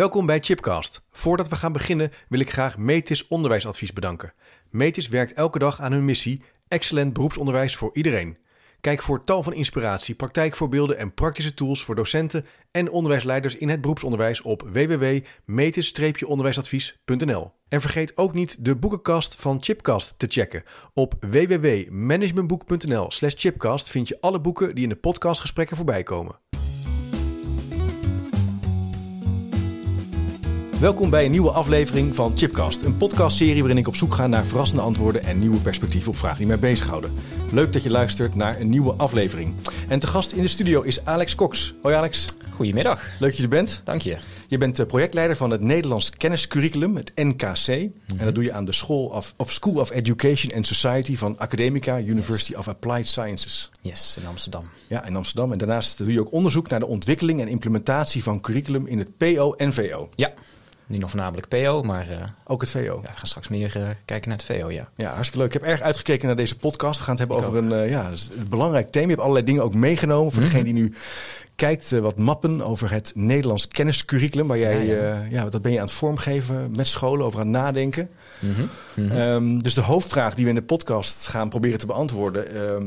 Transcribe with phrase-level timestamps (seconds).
[0.00, 1.02] Welkom bij Chipcast.
[1.10, 4.32] Voordat we gaan beginnen wil ik graag Metis Onderwijsadvies bedanken.
[4.70, 8.38] Metis werkt elke dag aan hun missie: excellent beroepsonderwijs voor iedereen.
[8.80, 13.80] Kijk voor tal van inspiratie, praktijkvoorbeelden en praktische tools voor docenten en onderwijsleiders in het
[13.80, 17.52] beroepsonderwijs op www.metis-onderwijsadvies.nl.
[17.68, 20.62] En vergeet ook niet de boekenkast van Chipcast te checken.
[20.94, 26.38] Op www.managementboek.nl/chipcast vind je alle boeken die in de podcastgesprekken voorbij komen.
[30.80, 34.46] Welkom bij een nieuwe aflevering van Chipcast, een podcastserie waarin ik op zoek ga naar
[34.46, 37.12] verrassende antwoorden en nieuwe perspectieven op vragen die mij bezighouden.
[37.52, 39.54] Leuk dat je luistert naar een nieuwe aflevering.
[39.88, 41.74] En te gast in de studio is Alex Cox.
[41.82, 42.26] Hoi Alex.
[42.50, 43.02] Goedemiddag.
[43.18, 43.80] Leuk dat je er bent.
[43.84, 44.18] Dank je.
[44.48, 47.66] Je bent eh, projectleider van het Nederlands Kenniscurriculum, het NKC.
[47.66, 51.38] En dat doe je aan de School of, of School of Education and Society van
[51.38, 53.70] Academica University of Applied Sciences.
[53.80, 54.68] Yes, in Amsterdam.
[54.86, 55.52] Ja, in Amsterdam.
[55.52, 59.16] En daarnaast doe je ook onderzoek naar de ontwikkeling en implementatie van curriculum in het
[59.16, 60.08] PO en VO.
[60.14, 60.32] Ja,
[60.90, 62.78] nu nog voornamelijk PO, maar uh, Ook het VO.
[63.02, 64.88] ja, we gaan straks meer uh, kijken naar het VO, ja.
[64.96, 65.54] Ja, hartstikke leuk.
[65.54, 66.98] Ik heb erg uitgekeken naar deze podcast.
[66.98, 69.04] We gaan het hebben Ik over een, eh, ja, dus een belangrijk thema.
[69.04, 70.32] Je hebt allerlei dingen ook meegenomen.
[70.32, 70.50] Voor Mhm.
[70.50, 70.94] degene die nu
[71.54, 74.46] kijkt, eh, wat mappen over het Nederlands kenniscurriculum.
[74.46, 75.26] Waar jij, Ja, ja, ja.
[75.30, 78.10] ja, dat ben je aan het vormgeven met scholen, over aan het nadenken.
[78.38, 78.60] Mhm,
[78.96, 79.16] mhm.
[79.16, 82.54] Ehm, dus de hoofdvraag die we in de podcast gaan proberen te beantwoorden.
[82.54, 82.86] ehm,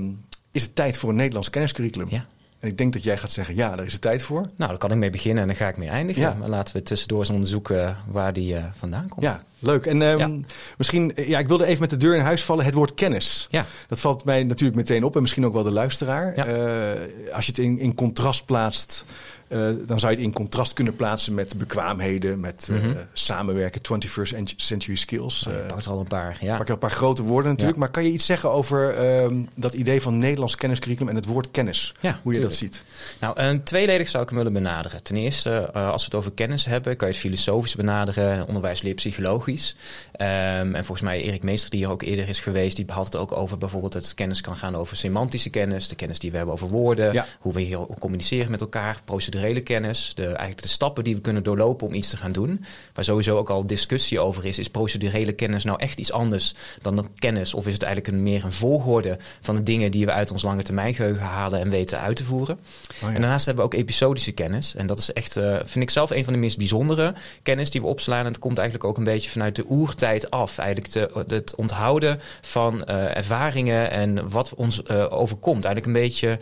[0.52, 2.08] is het tijd voor een Nederlands kenniscurriculum?
[2.10, 2.26] ja.
[2.64, 4.42] En ik denk dat jij gaat zeggen, ja, daar is het tijd voor.
[4.56, 6.22] Nou, daar kan ik mee beginnen en dan ga ik mee eindigen.
[6.22, 6.34] Ja.
[6.34, 9.26] Maar laten we tussendoor eens onderzoeken waar die eh, vandaan komt.
[9.26, 9.86] Ja, leuk.
[9.86, 10.30] En ehm, Ja.
[10.78, 12.66] misschien, eh, ja, ik wilde even met de deur in huis vallen.
[12.66, 13.48] Het woord kennis.
[13.50, 13.66] Ja.
[13.88, 16.36] Dat valt mij natuurlijk meteen op en misschien ook wel de luisteraar.
[16.36, 16.46] Ja.
[16.46, 19.06] Eh, als je het in, in contrast plaatst,
[19.54, 22.96] eh, dan zou je het in contrast kunnen plaatsen met bekwaamheden, met eh, Mhm.
[23.14, 25.40] samenwerken, 21st century skills.
[25.50, 26.58] Je pakt er al een paar, ja.
[26.58, 27.78] pak je een paar grote woorden natuurlijk.
[27.78, 27.84] Ja.
[27.84, 31.52] Maar kan je iets zeggen over ehm, dat idee van Nederlands kenniscurriculum en het woord
[31.52, 31.94] kennis?
[32.00, 32.84] Ja, Hoe je dat ziet?
[33.20, 35.04] Nou, een tweeledig zou ik hem willen benaderen.
[35.04, 38.96] Ten eerste, als we het over kennis hebben, kan je het filosofisch benaderen, onderwijs leert
[38.96, 39.76] psychologisch.
[40.12, 43.16] Ehm, en volgens mij Erik Meester, die hier ook eerder is geweest, die had het
[43.16, 46.54] ook over bijvoorbeeld het kennis kan gaan over semantische kennis, de kennis die we hebben
[46.56, 47.26] over woorden, Ja.
[47.40, 49.00] hoe we hier communiceren met elkaar,
[49.44, 52.66] procedurele kennis, de, eigenlijk de stappen die we kunnen doorlopen om iets te gaan doen.
[52.94, 56.96] Waar sowieso ook al discussie over is, is procedurele kennis nou echt iets anders dan
[56.96, 57.54] de kennis?
[57.54, 60.44] Of is het eigenlijk een, meer een volgorde van de dingen die we uit ons
[60.44, 62.56] lange termijn geheugen halen en weten uit te voeren?
[62.56, 63.08] Oh, ja.
[63.08, 64.76] En daarnaast hebben we ook episodische kennis.
[64.76, 67.82] En dat is echt, eh, vind ik zelf, een van de meest bijzondere kennis die
[67.82, 68.26] we opslaan.
[68.26, 70.58] En het komt eigenlijk ook een beetje vanuit de oertijd af.
[70.58, 75.66] Eigenlijk de, het onthouden van eh, ervaringen en wat ons eh, overkomt.
[75.66, 76.40] Eigenlijk een beetje,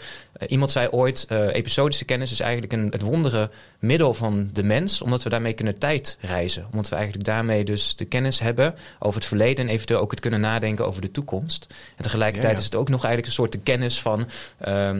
[0.47, 5.01] iemand zei ooit, episodische kennis is eigenlijk een, het wondere middel van de mens.
[5.01, 6.65] Omdat we daarmee kunnen tijdreizen.
[6.71, 9.65] Omdat we eigenlijk daarmee dus de kennis hebben over het verleden.
[9.67, 11.67] En eventueel ook het kunnen nadenken over de toekomst.
[11.95, 12.65] En tegelijkertijd Ja, ja.
[12.65, 14.27] is het ook nog eigenlijk een soort de kennis van...
[14.57, 14.99] ehm,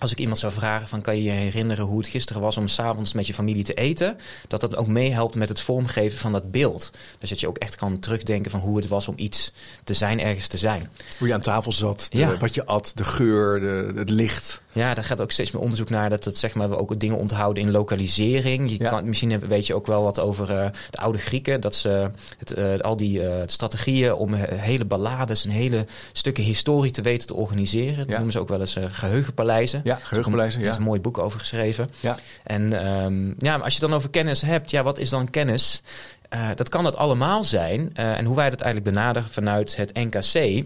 [0.00, 2.68] als ik iemand zou vragen van kan je je herinneren hoe het gisteren was om
[2.68, 4.16] s'avonds met je familie te eten,
[4.48, 6.90] dat dat ook meehelpt met het vormgeven van dat beeld.
[7.18, 9.52] Dus dat je ook echt kan terugdenken van hoe het was om iets
[9.84, 10.88] te zijn, ergens te zijn.
[11.18, 12.36] Hoe je aan tafel zat, de- Ja.
[12.36, 14.60] wat je at, de geur, de, het licht.
[14.72, 17.16] Ja, daar gaat ook steeds meer onderzoek naar dat het zeg maar we ook dingen
[17.16, 18.70] onthouden in lokalisering.
[18.70, 18.88] Je Ja.
[18.88, 22.50] kan, misschien weet je ook wel wat over eh, de oude Grieken, dat ze het,
[22.52, 27.34] eh, al die eh, strategieën om hele ballades en hele stukken historie te weten te
[27.34, 27.96] organiseren.
[27.96, 28.14] Dat Ja.
[28.14, 29.80] noemen ze ook wel eens eh, geheugenpaleizen.
[29.90, 30.78] Ja, geheugenpaleizen, Er is ja.
[30.78, 31.90] een mooi boek over geschreven.
[32.00, 32.18] Ja.
[32.44, 35.30] En ehm, ja, maar als je het dan over kennis hebt, ja, wat is dan
[35.30, 35.82] kennis?
[36.28, 37.90] Eh, dat kan dat allemaal zijn.
[37.94, 40.64] Eh, en hoe wij dat eigenlijk benaderen vanuit het NKC,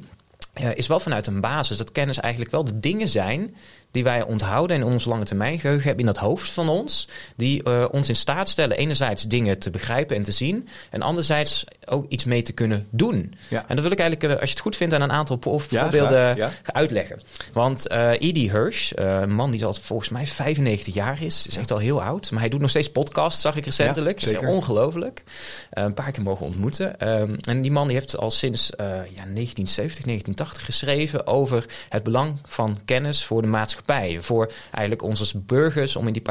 [0.52, 3.54] eh, is wel vanuit een basis dat kennis eigenlijk wel de dingen zijn
[3.94, 7.08] die wij onthouden en in ons lange termijn geheugen hebben in dat hoofd van ons,
[7.36, 11.64] die eh, ons in staat stellen enerzijds dingen te begrijpen en te zien, en anderzijds
[11.84, 13.34] ook iets mee te kunnen doen.
[13.48, 13.64] Ja.
[13.68, 15.38] En dat wil ik eigenlijk, eh, als je het goed vindt, aan een aantal
[15.68, 16.50] Ja, voorbeelden ja.
[16.64, 17.20] uitleggen.
[17.52, 21.56] Want eh Edie Hirsch, eh, een man die al volgens mij 95 jaar is, is
[21.56, 22.30] echt al heel oud.
[22.30, 24.18] Maar hij doet nog steeds podcasts, zag ik recentelijk.
[24.18, 24.56] Ja, dat is zeker.
[24.56, 25.22] ongelooflijk.
[25.70, 27.00] Eh, een paar keer mogen ontmoeten.
[27.00, 32.02] Ehm, en die man die heeft al sinds eh, ja, 1970, 1980 geschreven over het
[32.02, 33.82] belang van kennis voor de maatschappij.
[34.18, 36.22] Voor eigenlijk ons als burgers om in die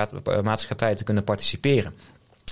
[0.44, 1.94] maatschappij te kunnen participeren.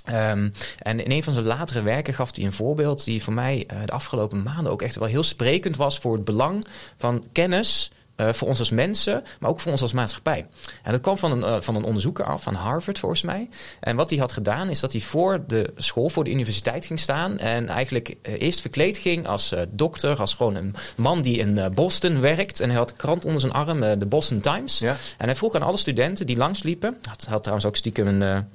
[0.03, 3.63] Ehm, en in een van zijn latere werken gaf hij een voorbeeld die voor mij
[3.67, 6.65] eh, de afgelopen maanden ook echt wel heel sprekend was voor het belang
[6.97, 10.47] van kennis eh, voor ons als mensen, maar ook voor ons als maatschappij.
[10.83, 13.49] En dat kwam van een, eh, van een onderzoeker af, van Harvard volgens mij.
[13.79, 16.99] En wat hij had gedaan, is dat hij voor de school, voor de universiteit ging
[16.99, 17.39] staan.
[17.39, 22.19] En eigenlijk eh, eerst verkleed ging als dokter, als gewoon een man die in Boston
[22.19, 22.59] werkt.
[22.59, 24.79] En hij had een krant onder zijn arm, de Boston Times.
[24.79, 24.95] Ja.
[25.17, 28.45] En hij vroeg aan alle studenten die langsliepen, had, had trouwens ook stiekem een, een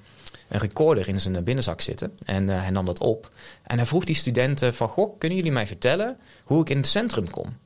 [0.48, 2.12] recorder in zijn binnenzak zitten.
[2.24, 3.30] En hij nam dat op.
[3.62, 6.86] En hij vroeg die studenten van, goh, kunnen jullie mij vertellen hoe ik in het
[6.86, 7.56] centrum kom?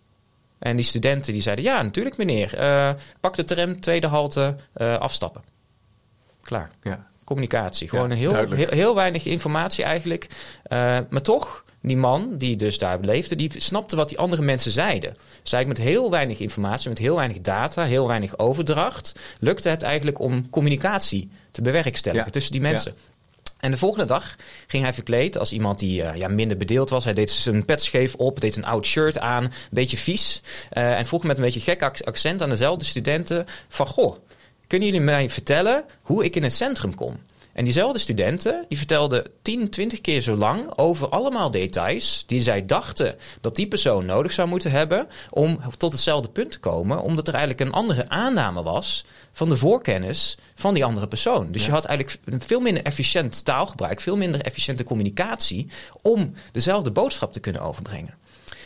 [0.61, 2.55] En die studenten die zeiden, ja, natuurlijk meneer.
[2.59, 2.91] Eh,
[3.21, 5.43] pak de tram, tweede halte, eh, afstappen.
[6.43, 6.71] Klaar.
[6.83, 7.09] Ja.
[7.25, 7.89] communicatie.
[7.89, 10.27] Gewoon een heel, heel, heel weinig informatie eigenlijk.
[10.63, 14.71] Eh, maar toch, die man die dus daar leefde, die snapte wat die andere mensen
[14.71, 15.17] zeiden.
[15.43, 19.83] Dus eigenlijk met heel weinig informatie, met heel weinig data, heel weinig overdracht, lukte het
[19.83, 22.33] eigenlijk om communicatie te bewerkstelligen Ja.
[22.33, 22.95] tussen die mensen.
[23.61, 24.37] En de volgende dag
[24.67, 27.05] ging hij verkleed als iemand die eh, ja, minder bedeeld was.
[27.05, 30.43] Hij deed zijn pet scheef op, deed een oud shirt aan, een beetje vies.
[30.71, 33.87] eh, en vroeg met een beetje gek ac- accent aan dezelfde studenten van...
[33.87, 34.17] Goh,
[34.67, 37.21] kunnen jullie mij vertellen hoe ik in het centrum kom?
[37.61, 42.67] En diezelfde studenten die vertelden 10, 20 keer zo lang over allemaal details die zij
[42.67, 47.29] dachten dat die persoon nodig zou moeten hebben om tot hetzelfde punt te komen, omdat
[47.29, 51.53] er eigenlijk een andere aanname was van de voorkennis van die andere persoon.
[51.53, 55.71] Dus je had eigenlijk een veel minder efficiënt taalgebruik, veel minder efficiënte communicatie
[56.03, 58.20] om dezelfde boodschap te kunnen overbrengen.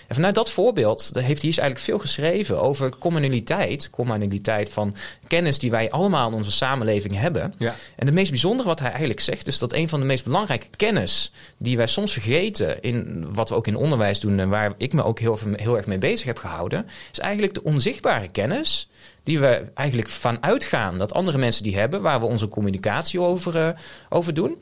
[0.08, 3.90] En vanuit dat voorbeeld heeft hij dus eigenlijk veel geschreven over communaliteit.
[3.90, 4.94] Communaliteit van
[5.26, 7.54] kennis die wij allemaal in onze samenleving hebben.
[7.58, 7.74] Ja.
[7.96, 10.66] En het meest bijzondere wat hij eigenlijk zegt, is dat een van de meest belangrijke
[10.76, 14.92] kennis die wij soms vergeten in wat we ook in onderwijs doen en waar ik
[14.92, 18.88] me ook heel, heel erg mee bezig heb gehouden, is eigenlijk de onzichtbare kennis
[19.22, 23.56] die we eigenlijk van uitgaan dat andere mensen die hebben, waar we onze communicatie over,
[23.56, 23.68] eh,
[24.08, 24.58] over doen.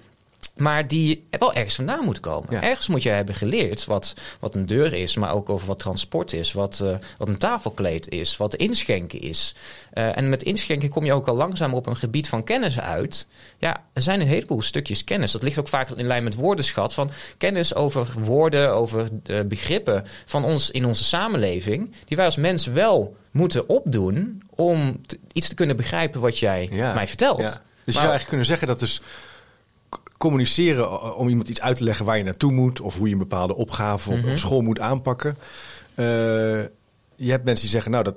[0.57, 2.49] Maar die wel ergens vandaan moet komen.
[2.51, 2.63] Ja.
[2.63, 6.33] Ergens moet je hebben geleerd wat, wat een deur is, maar ook over wat transport
[6.33, 9.55] is, wat, eh, wat een tafelkleed is, wat inschenken is.
[9.93, 13.27] Eh, en met inschenken kom je ook al langzaam op een gebied van kennis uit.
[13.59, 15.33] Ja, er zijn een heleboel stukjes kennis.
[15.33, 16.93] Dat ligt ook vaak in lijn met woordenschat.
[16.95, 21.93] Van kennis over woorden, over de begrippen van ons in onze samenleving.
[22.05, 26.69] Die wij als mens wel moeten opdoen om te- iets te kunnen begrijpen wat jij
[26.73, 26.95] Ja.
[26.95, 27.41] mij vertelt.
[27.41, 27.47] Ja.
[27.85, 29.01] Dus je zou eigenlijk kunnen zeggen dat dus
[30.23, 33.13] communiceren o- om iemand iets uit te leggen waar je naartoe moet of hoe je
[33.13, 34.31] een bepaalde opgave op, Mhm.
[34.31, 35.37] op school moet aanpakken.
[35.95, 36.05] Eh,
[37.17, 38.17] je hebt mensen die zeggen, nou dat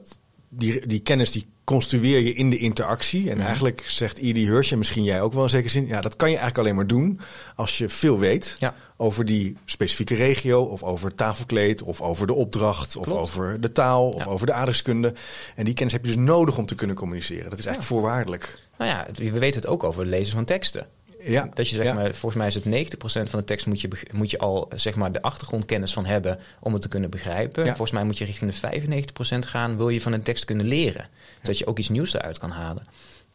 [0.50, 3.30] die, die kennis die construeer je in de interactie.
[3.30, 3.46] En Mhm.
[3.46, 4.36] eigenlijk zegt E.D.
[4.38, 6.76] Hirsch en misschien jij ook wel in zekere zin, ja dat kan je eigenlijk alleen
[6.78, 7.20] maar doen
[7.56, 8.74] als je veel weet Ja.
[8.98, 13.72] over die specifieke regio of over het tafelkleed of over de opdracht of over de
[13.72, 14.30] taal of Ja.
[14.30, 15.14] over de aardrijkskunde.
[15.56, 17.50] En die kennis heb je dus nodig om te kunnen communiceren.
[17.50, 18.60] Dat is eigenlijk voorwaardelijk.
[18.78, 20.88] Nou ja, we weten het ook over het lezen van teksten.
[21.26, 21.94] Ja, Dat je zeg ja.
[21.94, 22.96] maar, volgens mij is het
[23.26, 26.40] 90% van de tekst moet je, moet je al zeg maar de achtergrondkennis van hebben
[26.60, 27.64] om het te kunnen begrijpen.
[27.64, 27.70] Ja.
[27.70, 31.10] Volgens mij moet je richting de 95% gaan, wil je van een tekst kunnen leren.
[31.42, 32.84] Dat je ook iets nieuws eruit kan halen.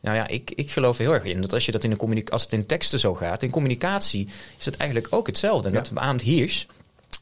[0.01, 2.25] Nou ja, ik, ik geloof er heel erg in dat als, je dat in de
[2.31, 4.29] als het in teksten zo gaat, in communicatie
[4.59, 5.69] is het eigenlijk ook hetzelfde.
[5.69, 6.65] En dat beaamt Hirsch,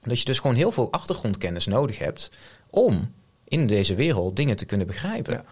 [0.03, 2.31] dat je dus gewoon heel veel achtergrondkennis nodig hebt
[2.71, 3.13] om
[3.45, 5.33] in deze wereld dingen te kunnen begrijpen.
[5.33, 5.45] Ja.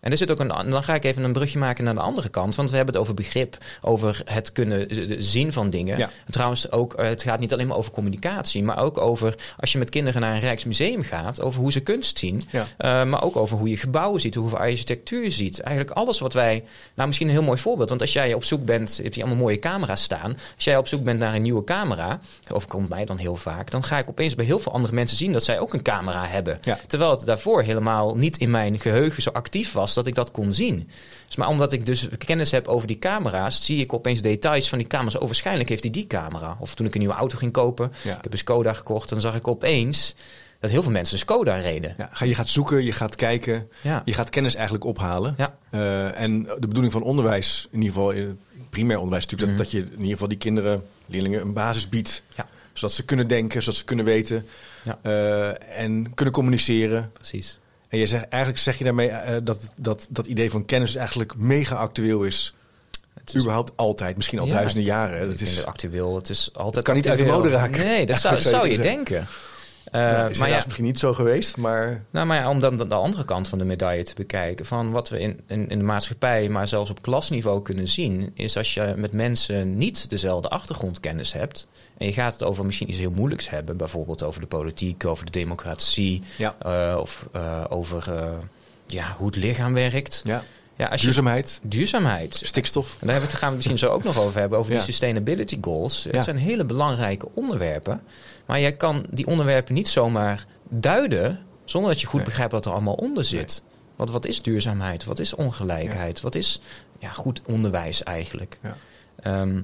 [0.00, 2.28] En er zit ook een, dan ga ik even een brugje maken naar de andere
[2.28, 2.54] kant.
[2.54, 5.98] Want we hebben het over begrip, over het kunnen z- zien van dingen.
[5.98, 6.10] Ja.
[6.30, 9.78] Trouwens, ook, eh, het gaat niet alleen maar over communicatie, maar ook over als je
[9.78, 12.42] met kinderen naar een Rijksmuseum gaat, over hoe ze kunst zien.
[12.50, 12.66] Ja.
[12.76, 15.60] Eh, maar ook over hoe je gebouwen ziet, hoe je architectuur ziet.
[15.60, 16.64] Eigenlijk alles wat wij.
[16.94, 17.88] Nou, misschien een heel mooi voorbeeld.
[17.88, 20.36] Want als jij op zoek bent, heb je allemaal mooie camera's staan.
[20.54, 22.20] Als jij op zoek bent naar een nieuwe camera,
[22.52, 25.16] of komt mij dan heel vaak, dan ga ik opeens bij heel veel andere mensen
[25.16, 26.58] zien dat zij ook een camera hebben.
[26.62, 26.78] Ja.
[26.86, 30.52] Terwijl het daarvoor helemaal niet in mijn geheugen zo actief was dat ik dat kon
[30.52, 30.90] zien.
[31.26, 34.78] Dus maar omdat ik dus kennis heb over die camera's, zie ik opeens details van
[34.78, 35.14] die camera's.
[35.16, 36.56] Oh, waarschijnlijk heeft hij die camera.
[36.60, 38.16] Of toen ik een nieuwe auto ging kopen, Ja.
[38.16, 40.14] ik heb een Skoda gekocht, dan zag ik opeens
[40.60, 41.94] dat heel veel mensen een Skoda reden.
[41.98, 44.02] Ja, je gaat zoeken, je gaat kijken, Ja.
[44.04, 45.34] je gaat kennis eigenlijk ophalen.
[45.38, 45.54] Ja.
[45.70, 49.58] Eh, en de bedoeling van onderwijs, in ieder geval in het primair onderwijs, is natuurlijk
[49.58, 52.22] dat, dat je in ieder geval die kinderen, leerlingen, een basis biedt.
[52.28, 52.40] Mhm.
[52.40, 52.48] Ja.
[52.72, 54.46] Zodat ze kunnen denken, zodat ze kunnen weten
[54.84, 54.98] Ja.
[55.02, 57.10] eh, en kunnen communiceren.
[57.12, 57.58] Precies.
[57.88, 61.36] En je zegt, eigenlijk zeg je daarmee eh, dat, dat dat idee van kennis eigenlijk
[61.36, 62.54] mega actueel is.
[63.14, 65.20] Het is Überhaupt altijd, misschien al Ja, duizenden jaren.
[65.20, 66.14] Dat vind is, het actueel.
[66.14, 66.74] Het is altijd.
[66.74, 67.80] Het kan niet uit de mode raken.
[67.80, 69.26] Nee, dat zou, je denken.
[69.90, 72.76] Eh, nou, is maar ja, misschien niet zo geweest, maar nou, maar ja, om dan
[72.76, 75.78] de, de andere kant van de medaille te bekijken, van wat we in, in, in
[75.78, 80.48] de maatschappij, maar zelfs op klasniveau kunnen zien, is als je met mensen niet dezelfde
[80.48, 81.68] achtergrondkennis hebt,
[81.98, 85.24] en je gaat het over misschien iets heel moeilijks hebben, bijvoorbeeld over de politiek, over
[85.24, 86.54] de democratie, ja.
[86.62, 88.28] eh, of eh, over eh,
[88.86, 90.22] ja, hoe het lichaam werkt.
[90.24, 90.42] ja.
[90.76, 92.40] Ja, als je, Duurzaamheid, duurzaamheid.
[92.44, 92.84] stikstof.
[92.84, 94.72] En daar hebben we het, gaan we het misschien zo ook nog over hebben, over
[94.72, 94.76] Ja.
[94.76, 96.02] die sustainability goals.
[96.02, 96.10] Ja.
[96.10, 98.00] Het zijn hele belangrijke onderwerpen.
[98.48, 102.24] Maar jij kan die onderwerpen niet zomaar duiden zonder dat je goed Nee.
[102.24, 103.62] begrijpt wat er allemaal onder zit.
[103.96, 105.04] Wat, wat is duurzaamheid?
[105.04, 106.20] Wat is ongelijkheid?
[106.20, 106.60] Wat is
[106.98, 108.58] ja, goed onderwijs eigenlijk?
[108.62, 108.76] Ja.
[109.22, 109.56] Ehm,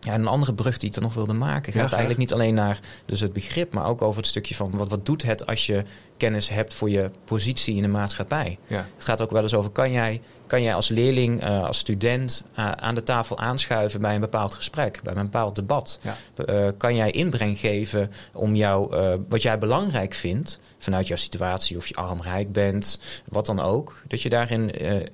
[0.00, 2.54] ja, en een andere brug die ik dan nog wilde maken gaat eigenlijk niet alleen
[2.54, 5.66] naar dus het begrip, maar ook over het stukje van wat, wat doet het als
[5.66, 5.84] je
[6.16, 8.58] kennis hebt voor je positie in de maatschappij.
[8.66, 8.86] Ja.
[8.96, 12.44] Het gaat ook wel eens over, kan jij kan jij als leerling, uh, als student
[12.58, 15.98] uh, aan de tafel aanschuiven bij een bepaald gesprek, bij een bepaald debat.
[16.02, 16.16] Ja.
[16.46, 18.96] Uh, kan jij inbreng geven om jou,
[19.28, 24.22] wat jij belangrijk vindt vanuit jouw situatie, of je armrijk bent, wat dan ook, dat
[24.22, 24.72] je daarin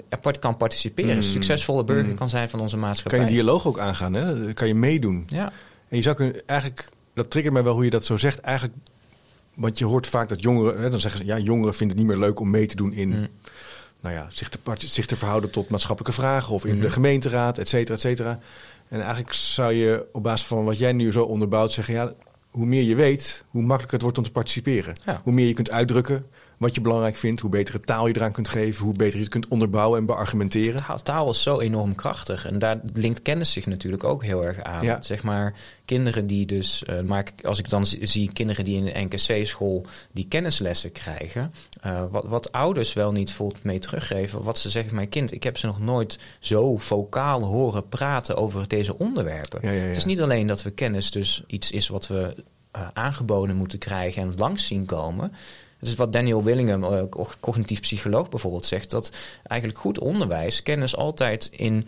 [0.08, 1.14] apart kan participeren.
[1.14, 1.22] Mm.
[1.22, 2.16] Succesvolle burger Mm.
[2.16, 3.18] kan zijn van onze maatschappij.
[3.18, 4.44] Kan je dialoog ook aangaan, hè?
[4.44, 5.22] Dan kan je meedoen.
[5.26, 5.52] Ja.
[5.88, 8.40] En je zou kunnen, eigenlijk, dat triggert mij wel hoe je dat zo zegt.
[8.40, 8.76] Eigenlijk,
[9.54, 12.16] want je hoort vaak dat jongeren, hè, dan zeggen ze, ja, jongeren vinden het niet
[12.16, 13.28] meer leuk om mee te doen in, Mm.
[14.00, 17.68] nou ja, zich te, zich te verhouden tot maatschappelijke vragen of in de gemeenteraad, et
[17.68, 18.38] cetera, et cetera.
[18.88, 22.12] En eigenlijk zou je op basis van wat jij nu zo onderbouwt zeggen, ja,
[22.50, 24.94] hoe meer je weet, hoe makkelijker het wordt om te participeren.
[25.04, 25.20] Ja.
[25.24, 26.26] Hoe meer je kunt uitdrukken
[26.62, 29.32] wat je belangrijk vindt, hoe betere taal je eraan kunt geven, hoe beter je het
[29.32, 30.84] kunt onderbouwen en beargumenteren.
[30.84, 32.46] Taal, taal is zo enorm krachtig.
[32.46, 34.84] En daar linkt kennis zich natuurlijk ook heel erg aan.
[34.84, 35.02] Ja.
[35.02, 35.54] Zeg maar,
[35.84, 36.84] kinderen die dus...
[36.84, 41.52] eh, maar als ik dan zie- kinderen die in een NKC-school die kennislessen krijgen...
[41.80, 44.42] eh, wat, wat ouders wel niet voelt mee teruggeven.
[44.42, 48.68] Wat ze zeggen, mijn kind, ik heb ze nog nooit zo vocaal horen praten over
[48.68, 49.58] deze onderwerpen.
[49.62, 49.86] Ja, ja, ja.
[49.86, 52.34] Het is niet alleen dat we kennis dus iets is wat we
[52.70, 55.32] eh, aangeboden moeten krijgen en langs zien komen.
[55.82, 58.90] Het is wat Daniel Willingham, eh, co- cognitief psycholoog bijvoorbeeld, zegt.
[58.90, 59.10] Dat
[59.46, 61.86] eigenlijk goed onderwijs kennis altijd in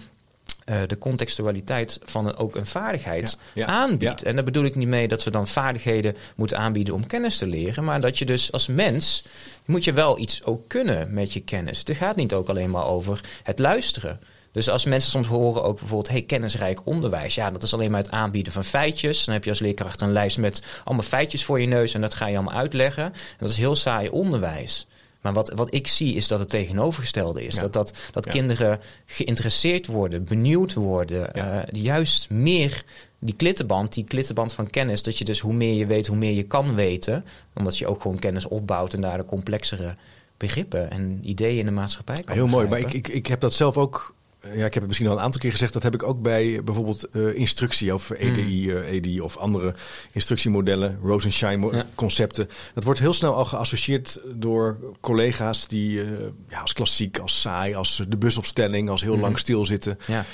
[0.64, 4.20] eh, de contextualiteit van een, ook een vaardigheid Ja, ja, aanbiedt.
[4.20, 4.26] ja.
[4.26, 7.46] En daar bedoel ik niet mee dat we dan vaardigheden moeten aanbieden om kennis te
[7.46, 7.84] leren.
[7.84, 9.24] Maar dat je dus als mens
[9.64, 11.78] moet je wel iets ook kunnen met je kennis.
[11.78, 14.20] Het gaat niet ook alleen maar over het luisteren.
[14.54, 17.34] Dus als mensen soms horen ook bijvoorbeeld, hey, kennisrijk onderwijs.
[17.34, 19.24] Ja, dat is alleen maar het aanbieden van feitjes.
[19.24, 22.14] Dan heb je als leerkracht een lijst met allemaal feitjes voor je neus en dat
[22.14, 23.04] ga je allemaal uitleggen.
[23.04, 24.86] En dat is heel saai onderwijs.
[25.20, 27.54] Maar wat, wat ik zie is dat het tegenovergestelde is.
[27.54, 27.60] Ja.
[27.60, 28.30] Dat, dat, dat Ja.
[28.30, 31.30] kinderen geïnteresseerd worden, benieuwd worden.
[31.32, 31.64] Ja.
[31.64, 32.84] eh, juist meer
[33.18, 35.02] die klittenband, die klittenband van kennis.
[35.02, 37.24] Dat je dus hoe meer je weet, hoe meer je kan weten.
[37.54, 39.94] Omdat je ook gewoon kennis opbouwt en daar de complexere
[40.36, 43.54] begrippen en ideeën in de maatschappij kan Heel mooi, maar ik, ik, ik heb dat
[43.54, 44.14] zelf ook.
[44.44, 45.72] Ja, ik heb het misschien al een aantal keer gezegd.
[45.72, 49.74] Dat heb ik ook bij bijvoorbeeld eh, instructie of EDI, eh, EDI of andere
[50.12, 51.86] instructiemodellen, Rosenshine mo- Ja.
[51.94, 52.48] concepten.
[52.74, 56.08] Dat wordt heel snel al geassocieerd door collega's die eh,
[56.48, 59.22] ja, als klassiek, als saai, als de busopstelling, als heel Mhm.
[59.22, 59.98] lang stilzitten.
[60.06, 60.24] Ja.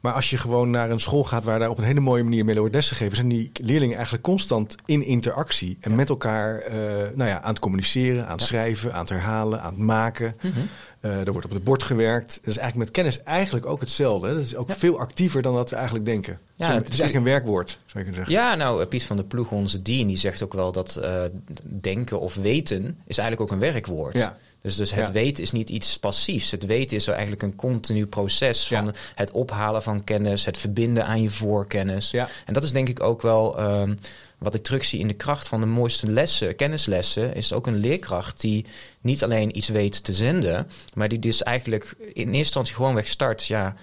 [0.00, 2.44] Maar als je gewoon naar een school gaat waar daar op een hele mooie manier
[2.44, 6.76] mee wordt lesgegeven, zijn die leerlingen eigenlijk constant in interactie en met elkaar eh,
[7.14, 8.46] nou ja, aan het communiceren, aan het Ja.
[8.46, 10.36] schrijven, aan het herhalen, aan het maken.
[10.42, 10.46] Mhm.
[10.48, 10.62] Eh,
[11.10, 12.28] er wordt op het bord gewerkt.
[12.28, 14.28] Dat is eigenlijk met kennis eigenlijk ook hetzelfde.
[14.28, 14.34] hè.
[14.34, 14.74] Dat is ook Ja.
[14.74, 16.38] veel actiever dan dat we eigenlijk denken.
[16.54, 18.34] Ja, het, het is eigenlijk een werkwoord, zou je kunnen zeggen.
[18.34, 21.22] Ja, nou, Piet van der Ploeg, onze dean, die zegt ook wel dat eh,
[21.62, 24.14] denken of weten is eigenlijk ook een werkwoord.
[24.14, 24.36] Ja.
[24.62, 25.12] Dus, dus het Ja.
[25.12, 26.50] weten is niet iets passiefs.
[26.50, 28.92] Het weten is eigenlijk een continu proces van Ja.
[29.14, 32.10] het ophalen van kennis, het verbinden aan je voorkennis.
[32.10, 32.28] Ja.
[32.46, 33.94] En dat is denk ik ook wel ehm,
[34.44, 37.34] wat ik terugzie in de kracht van de mooiste lessen, kennislessen.
[37.34, 38.64] Is ook een leerkracht die
[39.00, 43.08] niet alleen iets weet te zenden, maar die dus eigenlijk in eerste instantie gewoon weg
[43.08, 43.44] start.
[43.44, 43.74] Ja,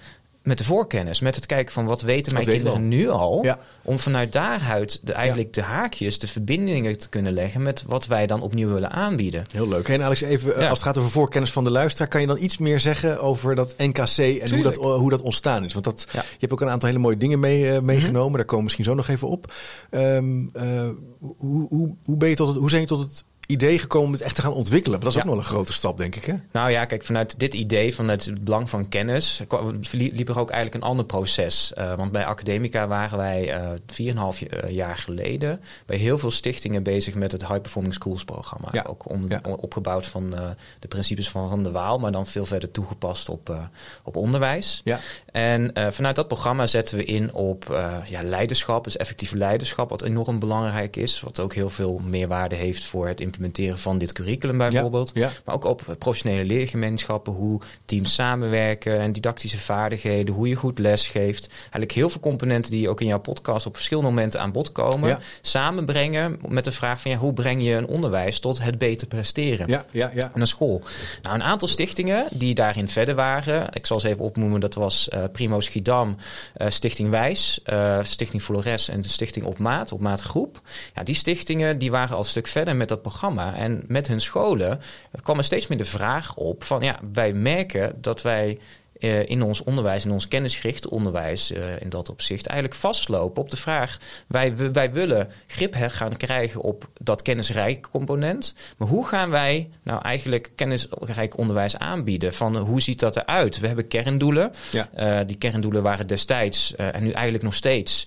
[0.42, 3.44] met de voorkennis, met het kijken van wat weten mijn Wat kinderen nu al.
[3.44, 3.58] Ja.
[3.82, 8.26] Om vanuit daaruit de, eigenlijk de haakjes, de verbindingen te kunnen leggen met wat wij
[8.26, 9.44] dan opnieuw willen aanbieden.
[9.52, 9.88] Heel leuk.
[9.88, 10.68] En Alex, even, eh, Ja.
[10.68, 13.54] als het gaat over voorkennis van de luisteraar, kan je dan iets meer zeggen over
[13.54, 15.72] dat NKC en hoe dat, hoe dat ontstaan is?
[15.72, 16.04] Want dat.
[16.08, 16.16] Mhm.
[16.16, 18.32] je hebt ook een aantal hele mooie dingen mee, eh, meegenomen.
[18.32, 19.52] Daar komen we misschien zo nog even op.
[19.90, 23.78] Ehm, eh, hoe, hoe, hoe, ben je tot het, hoe zijn je tot het idee
[23.78, 25.00] gekomen om het echt te gaan ontwikkelen?
[25.00, 25.20] Want dat is Ja.
[25.20, 26.24] ook nog wel een grote stap, denk ik.
[26.24, 26.34] Hè?
[26.52, 29.42] Nou ja, kijk, vanuit dit idee, vanuit het belang van kennis,
[29.90, 31.72] liep er ook eigenlijk een ander proces.
[31.74, 36.30] Eh, want bij Academica waren wij eh 4,5 ja- eh, jaar geleden bij heel veel
[36.30, 38.68] stichtingen bezig met het High Performing Schools programma.
[38.72, 38.84] Ja.
[38.88, 39.40] Ook om, Ja.
[39.48, 40.30] om- opgebouwd van
[40.78, 43.56] de principes van Van de Waal, maar dan veel verder toegepast op,
[44.02, 44.80] op onderwijs.
[44.84, 44.98] Ja.
[45.32, 49.90] En eh, vanuit dat programma zetten we in op eh, ja, leiderschap, dus effectief leiderschap,
[49.90, 51.20] wat enorm belangrijk is.
[51.20, 55.10] Wat ook heel veel meerwaarde heeft voor het implementeren van dit curriculum bijvoorbeeld.
[55.14, 55.30] Ja.
[55.44, 61.48] Maar ook op professionele leergemeenschappen, hoe teams samenwerken en didactische vaardigheden, hoe je goed lesgeeft.
[61.60, 65.18] Eigenlijk heel veel componenten die ook in jouw podcast op verschillende momenten aan bod komen.
[65.40, 69.68] Samenbrengen met de vraag van ja, hoe breng je een onderwijs tot het beter presteren?
[69.68, 70.30] Ja, ja, ja.
[70.34, 70.82] aan een school.
[71.22, 73.68] Nou, een aantal stichtingen die daarin verder waren.
[73.70, 74.60] Ik zal ze even opnoemen.
[74.60, 76.16] Dat was eh, Primo Schiedam,
[76.54, 80.60] eh, Stichting Wijs, eh, Stichting Flores en de Stichting Op Maat, Op Maat Groep.
[80.94, 83.54] Ja, die stichtingen die waren al een stuk verder met dat programma.
[83.54, 84.80] En met hun scholen
[85.22, 88.58] kwam er steeds meer de vraag op van ja, wij merken dat wij
[89.02, 93.50] eh, in ons onderwijs, in ons kennisgericht onderwijs eh, in dat opzicht, eigenlijk vastlopen op
[93.50, 98.54] de vraag: wij, wij willen grip gaan krijgen op dat kennisrijk component.
[98.76, 102.34] Maar hoe gaan wij nou eigenlijk kennisrijk onderwijs aanbieden?
[102.34, 103.58] Van hoe ziet dat eruit?
[103.58, 104.52] We hebben kerndoelen.
[104.70, 104.88] Ja.
[104.94, 108.06] Eh, die kerndoelen waren destijds en nu eigenlijk nog steeds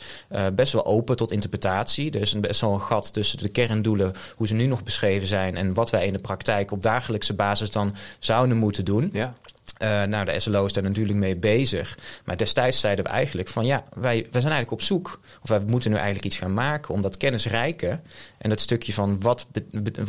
[0.54, 2.12] best wel open tot interpretatie.
[2.12, 5.28] Er is een best wel een gat tussen de kerndoelen, hoe ze nu nog beschreven
[5.28, 9.10] zijn, en wat wij in de praktijk op dagelijkse basis dan zouden moeten doen.
[9.14, 9.36] ja.
[9.82, 11.98] Uh, nou, de SLO is daar natuurlijk mee bezig.
[12.26, 15.20] Maar destijds zeiden we eigenlijk van ja, wij, wij zijn eigenlijk op zoek.
[15.42, 18.00] Of wij moeten nu eigenlijk iets gaan maken om dat kennisrijke
[18.38, 19.48] en dat stukje van wat,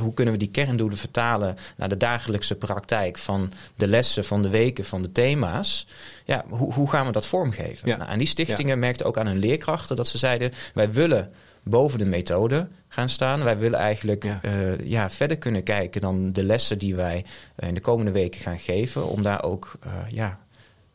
[0.00, 4.49] hoe kunnen we die kerndoelen vertalen naar de dagelijkse praktijk van de lessen, van de
[4.49, 5.87] weken, van de thema's.
[6.25, 7.88] Ja, hoe, hoe gaan we dat vormgeven?
[7.88, 7.96] Ja.
[7.96, 8.80] Nou, en die stichtingen ja.
[8.80, 11.32] merkten ook aan hun leerkrachten dat ze zeiden: wij willen
[11.68, 13.44] boven de methode gaan staan.
[13.44, 14.40] Wij willen eigenlijk ja.
[14.44, 15.11] Uh, ja.
[15.11, 17.25] verder kunnen kijken dan de lessen die wij
[17.56, 19.08] uh, in de komende weken gaan geven.
[19.08, 20.38] Om daar ook uh, ja,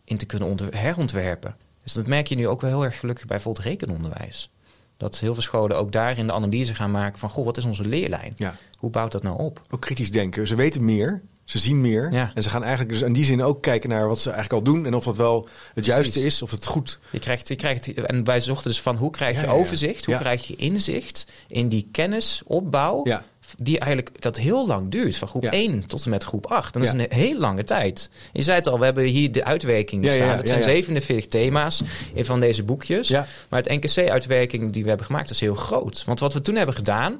[0.03, 1.55] in te kunnen herontwerpen.
[1.83, 4.49] Dus dat merk je nu ook wel heel erg gelukkig bij bijvoorbeeld rekenonderwijs.
[4.97, 7.29] Dat heel veel scholen ook daarin de analyse gaan maken van...
[7.29, 8.33] goh, wat is onze leerlijn?
[8.35, 8.55] Ja.
[8.77, 9.61] Hoe bouwt dat nou op?
[9.69, 10.47] Ook kritisch denken.
[10.47, 11.21] Ze weten meer,
[11.51, 12.11] ze zien meer.
[12.11, 12.31] Ja.
[12.35, 14.73] En ze gaan eigenlijk dus in die zin ook kijken naar wat ze eigenlijk al
[14.73, 14.85] doen.
[14.85, 15.91] En of dat wel het Precies.
[15.93, 16.99] juiste is, of het goed...
[17.09, 20.05] Je krijgt, je krijgt, en wij zochten dus van hoe krijg je Ja, overzicht?
[20.05, 23.01] Hoe krijg je inzicht in die kennisopbouw...
[23.03, 23.23] Ja.
[23.57, 25.17] die eigenlijk dat heel lang duurt.
[25.17, 25.51] Van groep Ja.
[25.51, 26.73] 1 tot en met groep 8.
[26.73, 26.93] Dat Ja.
[26.93, 28.09] is een hele lange tijd.
[28.33, 30.37] Je zei het al, we hebben hier de uitwerking Ja, staan.
[30.37, 30.65] dat ja, zijn ja.
[30.65, 31.81] 47 thema's
[32.13, 33.07] in van deze boekjes.
[33.07, 33.27] Ja.
[33.49, 36.03] Maar het NKC-uitwerking die we hebben gemaakt is heel groot.
[36.05, 37.19] Want wat we toen hebben gedaan...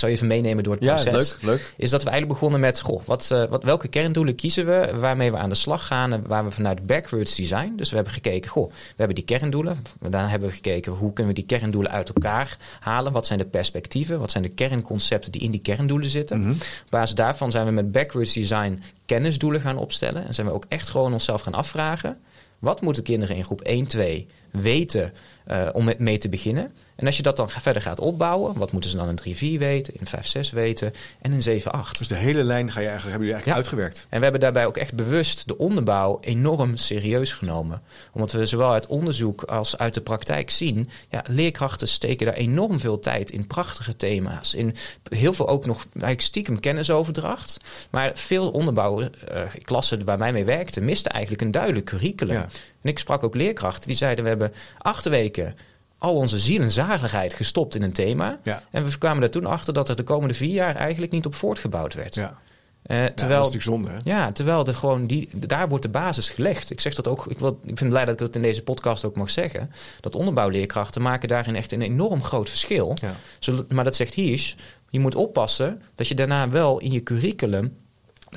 [0.00, 1.74] Zal je even meenemen door het Ja, proces leuk, leuk.
[1.76, 5.30] is dat we eigenlijk begonnen met, goh, wat, eh, wat, welke kerndoelen kiezen we, waarmee
[5.30, 7.72] we aan de slag gaan en waar we vanuit backwards design.
[7.76, 9.82] Dus we hebben gekeken, goh, we hebben die kerndoelen.
[10.00, 13.12] Daarna hebben we gekeken, hoe kunnen we die kerndoelen uit elkaar halen?
[13.12, 14.18] Wat zijn de perspectieven?
[14.18, 16.38] Wat zijn de kernconcepten die in die kerndoelen zitten?
[16.40, 16.50] Mhm.
[16.50, 16.56] Op
[16.90, 20.26] basis daarvan zijn we met backwards design kennisdoelen gaan opstellen.
[20.26, 22.18] En zijn we ook echt gewoon onszelf gaan afvragen,
[22.58, 25.12] wat moeten kinderen in groep 1, 2 weten
[25.50, 26.72] eh, om mee te beginnen?
[26.96, 29.58] En als je dat dan verder gaat opbouwen, wat moeten ze dan in 3, 4
[29.58, 31.98] weten, in 5, 6 weten en in 7, 8?
[31.98, 33.54] Dus de hele lijn ga je eigenlijk, hebben jullie eigenlijk Ja.
[33.54, 34.06] uitgewerkt.
[34.08, 37.82] En we hebben daarbij ook echt bewust de onderbouw enorm serieus genomen.
[38.12, 40.88] Omdat we zowel uit onderzoek als uit de praktijk zien...
[41.08, 44.54] Ja, leerkrachten steken daar enorm veel tijd in prachtige thema's.
[44.54, 44.74] In
[45.08, 47.60] heel veel ook nog eigenlijk stiekem kennisoverdracht.
[47.90, 50.80] Maar veel onderbouw, eh, klassen waar mij mee werkte...
[50.80, 52.34] misten eigenlijk een duidelijk curriculum.
[52.34, 52.46] Ja.
[52.82, 54.24] En ik sprak ook leerkrachten die zeiden...
[54.24, 55.56] we hebben acht weken
[55.98, 58.38] al onze ziel en zaligheid gestopt in een thema...
[58.42, 58.62] Ja.
[58.70, 61.34] En we kwamen er toen achter dat er de komende vier jaar eigenlijk niet op
[61.34, 62.14] voortgebouwd werd.
[62.14, 62.38] Ja.
[62.82, 64.10] Eh, Ja, terwijl, dat is natuurlijk zonde.
[64.10, 64.16] Hè?
[64.16, 66.70] ja, terwijl er gewoon die, daar wordt de basis gelegd.
[66.70, 67.26] Ik zeg dat ook.
[67.26, 69.72] Ik, wil, ik ben blij dat ik dat in deze podcast ook mag zeggen.
[70.00, 72.96] Dat onderbouwleerkrachten maken daarin echt een enorm groot verschil.
[73.00, 73.14] Ja.
[73.38, 74.54] Zodat, maar dat zegt Hirsch,
[74.90, 77.76] je moet oppassen dat je daarna wel in je curriculum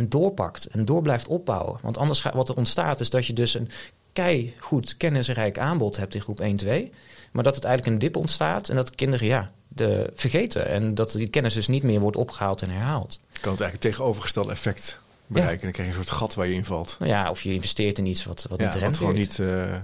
[0.02, 1.80] doorpakt en door blijft opbouwen.
[1.82, 3.70] Want anders gaat, wat er ontstaat is dat je dus een
[4.14, 6.92] kei goed kennisrijk aanbod hebt in groep 1, 2.
[7.32, 10.68] Maar dat het eigenlijk een dip ontstaat en dat kinderen ja, de, vergeten.
[10.68, 13.20] En dat die kennis dus niet meer wordt opgehaald en herhaald.
[13.32, 15.58] Je kan het eigenlijk tegenovergestelde effect bereiken.
[15.60, 16.96] En dan krijg je een soort gat waar je invalt.
[17.00, 19.40] Nou ja, of je investeert in iets wat, wat Ja, niet gewoon niet...
[19.40, 19.76] eh,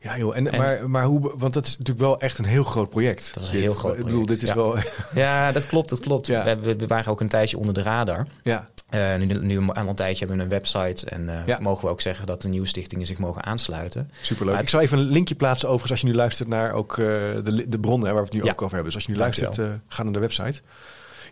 [0.00, 0.36] ja, joh.
[0.36, 1.32] En, En- maar, maar hoe...
[1.36, 3.24] Want dat is natuurlijk wel echt een heel groot project.
[3.26, 3.62] Dat was een Dit.
[3.62, 4.54] heel groot Ik bedoel, project, dit is ja.
[4.54, 4.76] wel...
[5.14, 6.26] Ja, dat klopt, dat klopt.
[6.26, 6.58] Ja.
[6.58, 8.26] We, we waren ook een tijdje onder de radar.
[8.42, 11.58] ja, Eh, nu, nu een aantal tijdje hebben we een website en eh, Ja.
[11.60, 14.10] mogen we ook zeggen dat de nieuwe stichtingen zich mogen aansluiten.
[14.22, 14.54] superleuk.
[14.54, 17.04] Maar Ik zal even een linkje plaatsen overigens als je nu luistert naar ook eh,
[17.42, 18.50] de, de bronnen hè, waar we het nu Ja.
[18.52, 18.84] ook over hebben.
[18.92, 20.60] Dus als je nu luistert, ga naar de website.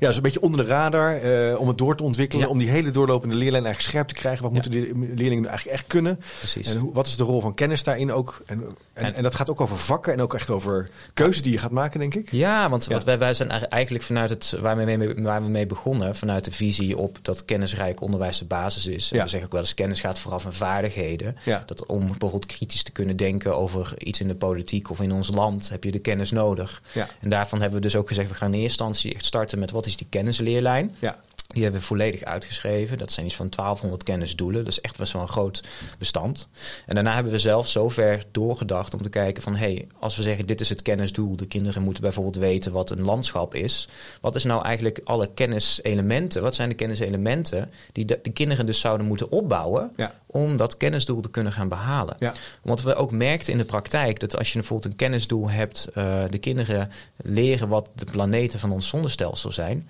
[0.02, 2.48] Ja, dus een beetje onder de radar eh, om het door te ontwikkelen.
[2.48, 4.42] Om die hele doorlopende leerlijn eigenlijk scherp te krijgen.
[4.42, 6.20] Wat moeten die leerlingen eigenlijk echt kunnen?
[6.38, 6.66] Precies.
[6.68, 8.42] En hoe, wat is de rol van kennis daarin ook?
[8.46, 11.52] En, en, en, En- dat gaat ook over vakken en ook echt over keuzes die
[11.52, 12.30] je gaat maken, denk ik.
[12.30, 12.86] Ja, want.
[12.86, 16.44] Wat wij, wij zijn eigenlijk vanuit het waar we, mee, waar we mee begonnen, vanuit
[16.44, 19.10] de visie op dat kennisrijk onderwijs de basis is.
[19.10, 19.22] En Ja.
[19.22, 21.36] we zeggen ook wel eens, kennis gaat vooraf van vaardigheden.
[21.44, 21.62] Ja.
[21.66, 25.28] Dat om bijvoorbeeld kritisch te kunnen denken over iets in de politiek of in ons
[25.34, 26.82] land, heb je de kennis nodig.
[26.92, 27.08] Ja.
[27.20, 29.70] En daarvan hebben we dus ook gezegd, we gaan in eerste instantie echt starten met
[29.70, 30.96] wat is die kennisleerlijn.
[30.98, 31.16] Ja.
[31.52, 32.98] Die hebben we volledig uitgeschreven.
[32.98, 34.64] Dat zijn iets van 1200 kennisdoelen.
[34.64, 35.62] Dat is echt best wel een groot
[35.98, 36.48] bestand.
[36.86, 39.56] En daarna hebben we zelf zover doorgedacht om te kijken van...
[39.56, 41.36] hé, hey, als we zeggen dit is het kennisdoel...
[41.36, 43.88] de kinderen moeten bijvoorbeeld weten wat een landschap is...
[44.20, 46.42] wat is nou eigenlijk alle kenniselementen?
[46.42, 49.92] Wat zijn de kenniselementen die de, de kinderen dus zouden moeten opbouwen...
[49.96, 50.14] Ja.
[50.26, 52.16] om dat kennisdoel te kunnen gaan behalen?
[52.18, 52.32] Ja.
[52.62, 55.88] Want we ook merkten in de praktijk dat als je bijvoorbeeld een kennisdoel hebt...
[55.94, 59.88] eh, de kinderen leren wat de planeten van ons zonnestelsel zijn...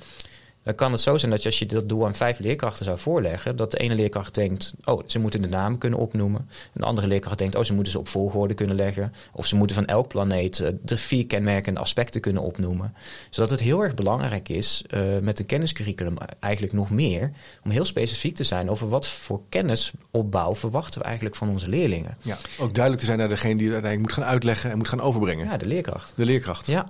[0.63, 2.99] Dan kan het zo zijn dat je, als je dat doel aan vijf leerkrachten zou
[2.99, 6.41] voorleggen, dat de ene leerkracht denkt, oh, ze moeten de naam kunnen opnoemen.
[6.49, 9.13] En de andere leerkracht denkt, oh, ze moeten ze op volgorde kunnen leggen.
[9.33, 12.95] Of ze moeten van elk planeet eh, de vier kenmerkende aspecten kunnen opnoemen.
[13.31, 17.31] Zodat het heel erg belangrijk is, eh, met een kenniscurriculum eigenlijk nog meer,
[17.65, 22.17] om heel specifiek te zijn over wat voor kennisopbouw verwachten we eigenlijk van onze leerlingen.
[22.23, 22.39] Ja.
[22.59, 25.01] Ook duidelijk te zijn naar degene die het uiteindelijk moet gaan uitleggen en moet gaan
[25.01, 25.47] overbrengen.
[25.47, 26.13] Ja, de leerkracht.
[26.17, 26.67] De leerkracht.
[26.67, 26.87] Ja.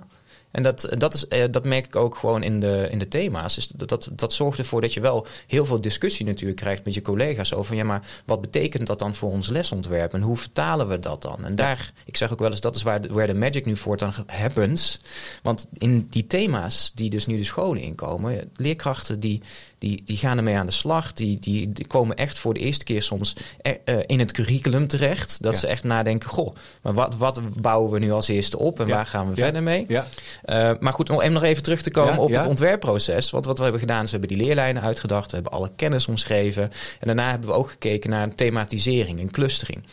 [0.53, 3.67] En dat, dat, is, eh, dat merk ik ook gewoon in de, in de thema's.
[3.75, 7.01] Dat, dat, dat zorgt ervoor dat je wel heel veel discussie natuurlijk krijgt met je
[7.01, 7.75] collega's over...
[7.75, 11.45] ja, maar wat betekent dat dan voor ons lesontwerp en hoe vertalen we dat dan?
[11.45, 13.75] En daar, ik zeg ook wel eens, dat is waar de, where the magic nu
[13.75, 14.99] voortaan happens.
[15.43, 18.51] Want in die thema's die dus nu de scholen inkomen...
[18.55, 19.41] leerkrachten die,
[19.83, 21.13] die, die gaan ermee aan de slag.
[21.13, 24.87] Die, die, die komen echt voor de eerste keer soms er, uh, in het curriculum
[24.87, 25.41] terecht.
[25.41, 25.59] Dat Ja.
[25.59, 28.93] ze echt nadenken, goh, maar wat, wat bouwen we nu als eerste op en Ja.
[28.95, 29.43] waar gaan we Ja.
[29.43, 29.85] verder mee?
[29.87, 30.05] Ja.
[30.45, 33.29] Uh, maar goed, om nog even terug te komen op het ontwerpproces.
[33.29, 35.29] Want wat we hebben gedaan is, we hebben die leerlijnen uitgedacht.
[35.29, 36.63] We hebben alle kennis omschreven.
[36.63, 36.71] En
[37.07, 39.83] daarna hebben we ook gekeken naar een thematisering, een clustering.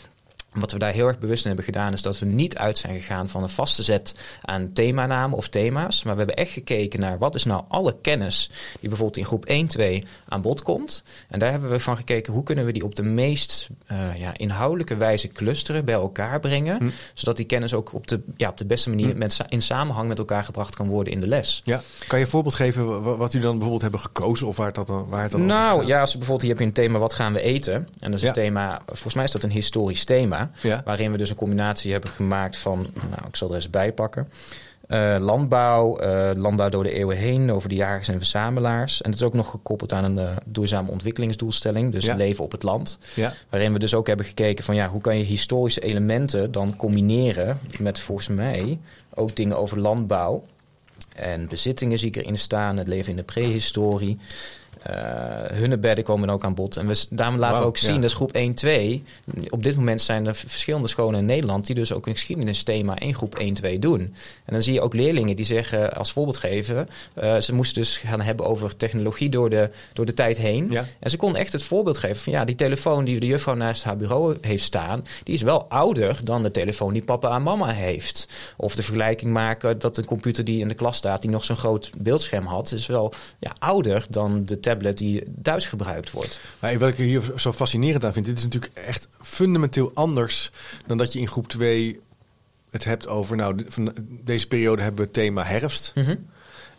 [0.54, 2.94] Wat we daar heel erg bewust in hebben gedaan, is dat we niet uit zijn
[2.94, 6.02] gegaan van een vaste set aan themanamen of thema's.
[6.02, 9.44] Maar we hebben echt gekeken naar wat is nou alle kennis die bijvoorbeeld in groep
[9.44, 11.02] 1, 2 aan bod komt.
[11.28, 14.32] En daar hebben we van gekeken hoe kunnen we die op de meest uh, ja,
[14.36, 16.76] inhoudelijke wijze clusteren, bij elkaar brengen.
[16.76, 16.88] Hm.
[17.14, 19.18] Zodat die kennis ook op de, ja, op de beste manier Hm.
[19.18, 21.60] met, in samenhang met elkaar gebracht kan worden in de les.
[21.64, 21.80] Ja.
[22.06, 24.74] Kan je een voorbeeld geven wa- wat jullie dan bijvoorbeeld hebben gekozen of waar het,
[24.74, 26.98] dat dan, waar het dan Nou ja, als je bijvoorbeeld hier heb je een thema
[26.98, 27.74] wat gaan we eten.
[27.74, 28.28] En dat is Ja.
[28.28, 30.39] een thema, volgens mij is dat een historisch thema.
[30.62, 30.82] Ja.
[30.84, 34.28] Waarin we dus een combinatie hebben gemaakt van, nou ik zal er eens bij pakken.
[34.86, 39.02] Eh, landbouw, eh, landbouw door de eeuwen heen, over de jagers en verzamelaars.
[39.02, 42.14] En het is ook nog gekoppeld aan een eh, duurzame ontwikkelingsdoelstelling, dus Ja.
[42.14, 42.98] leven op het land.
[43.14, 43.32] Ja.
[43.48, 47.58] Waarin we dus ook hebben gekeken van ja, hoe kan je historische elementen dan combineren
[47.78, 48.78] met volgens mij
[49.14, 50.44] ook dingen over landbouw.
[51.14, 54.18] En bezittingen zie ik erin staan, het leven in de prehistorie.
[54.88, 54.96] Uh,
[55.52, 56.76] hunnebedden komen ook aan bod.
[56.76, 58.00] En we, daarom laten we ook zien, ja.
[58.00, 59.04] dat is groep 1, 2.
[59.48, 61.66] Op dit moment zijn er verschillende scholen in Nederland...
[61.66, 64.00] die dus ook een geschiedenisthema in groep 1, 2 doen.
[64.44, 66.88] En dan zie je ook leerlingen die zeggen, als voorbeeld geven...
[67.22, 70.66] Uh, ze moesten dus gaan hebben over technologie door de, door de tijd heen.
[70.70, 70.84] Ja.
[70.98, 72.32] En ze konden echt het voorbeeld geven van...
[72.32, 75.04] ja, die telefoon die de juffrouw naast haar bureau heeft staan...
[75.24, 78.28] die is wel ouder dan de telefoon die papa en mama heeft.
[78.56, 81.22] Of de vergelijking maken dat een computer die in de klas staat...
[81.22, 82.72] die nog zo'n groot beeldscherm had...
[82.72, 86.40] is wel ja, ouder dan de tablet die thuis gebruikt wordt.
[86.58, 90.50] Maar wat ik hier zo fascinerend aan vind, dit is natuurlijk echt fundamenteel anders
[90.86, 92.00] dan dat je in groep 2
[92.70, 93.92] het hebt over, nou, van
[94.24, 95.92] deze periode hebben we het thema herfst.
[95.94, 96.26] Mm -hmm.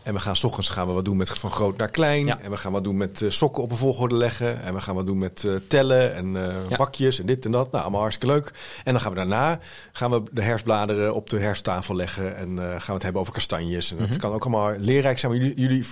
[0.04, 2.26] En we gaan s ochtends gaan we wat doen met van groot naar klein.
[2.26, 2.40] Ja.
[2.42, 4.62] En we gaan wat doen met uh, sokken op een volgorde leggen.
[4.62, 6.78] En we gaan wat doen met uh, tellen en uh, ja.
[6.78, 7.72] bakjes en dit en dat.
[7.72, 8.52] Nou, allemaal hartstikke leuk.
[8.84, 9.60] En dan gaan we daarna
[9.92, 12.38] gaan we de herfstbladeren op de herfsttafel leggen.
[12.38, 13.90] En gaan we het hebben over kastanjes.
[13.90, 14.06] En Mhm.
[14.06, 14.20] mm -hmm.
[14.20, 15.32] kan ook allemaal leerrijk zijn.
[15.32, 15.86] Maar jullie, jullie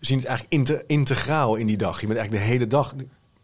[0.00, 2.00] zien het eigenlijk inter, integraal in die dag.
[2.00, 2.94] Je bent eigenlijk de hele dag.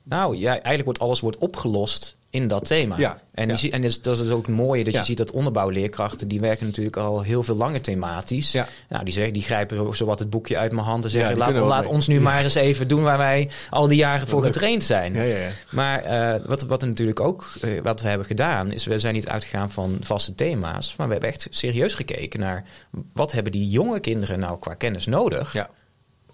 [0.03, 2.99] Nou ja, eigenlijk wordt alles wordt opgelost in dat thema.
[2.99, 3.53] Ja, en, ja.
[3.53, 4.99] je ziet, en dat is, dat is ook het mooie dat Ja.
[4.99, 8.53] je ziet dat onderbouwleerkrachten die werken natuurlijk al heel veel langer thematisch.
[8.53, 8.67] Ja.
[8.89, 12.07] Nou, die, zeggen, die grijpen zowat het boekje uit mijn hand en zeggen: laat, ons
[12.07, 14.53] nu maar eens even doen waar wij al die jaren voor leuk.
[14.53, 15.15] getraind zijn.
[15.15, 15.49] Ja, ja, ja.
[15.71, 19.29] Maar eh, wat, wat natuurlijk ook eh, wat we hebben gedaan, is we zijn niet
[19.29, 22.65] uitgegaan van vaste thema's, maar we hebben echt serieus gekeken naar
[23.13, 25.53] wat hebben die jonge kinderen nou qua kennis nodig.
[25.53, 25.71] Ja.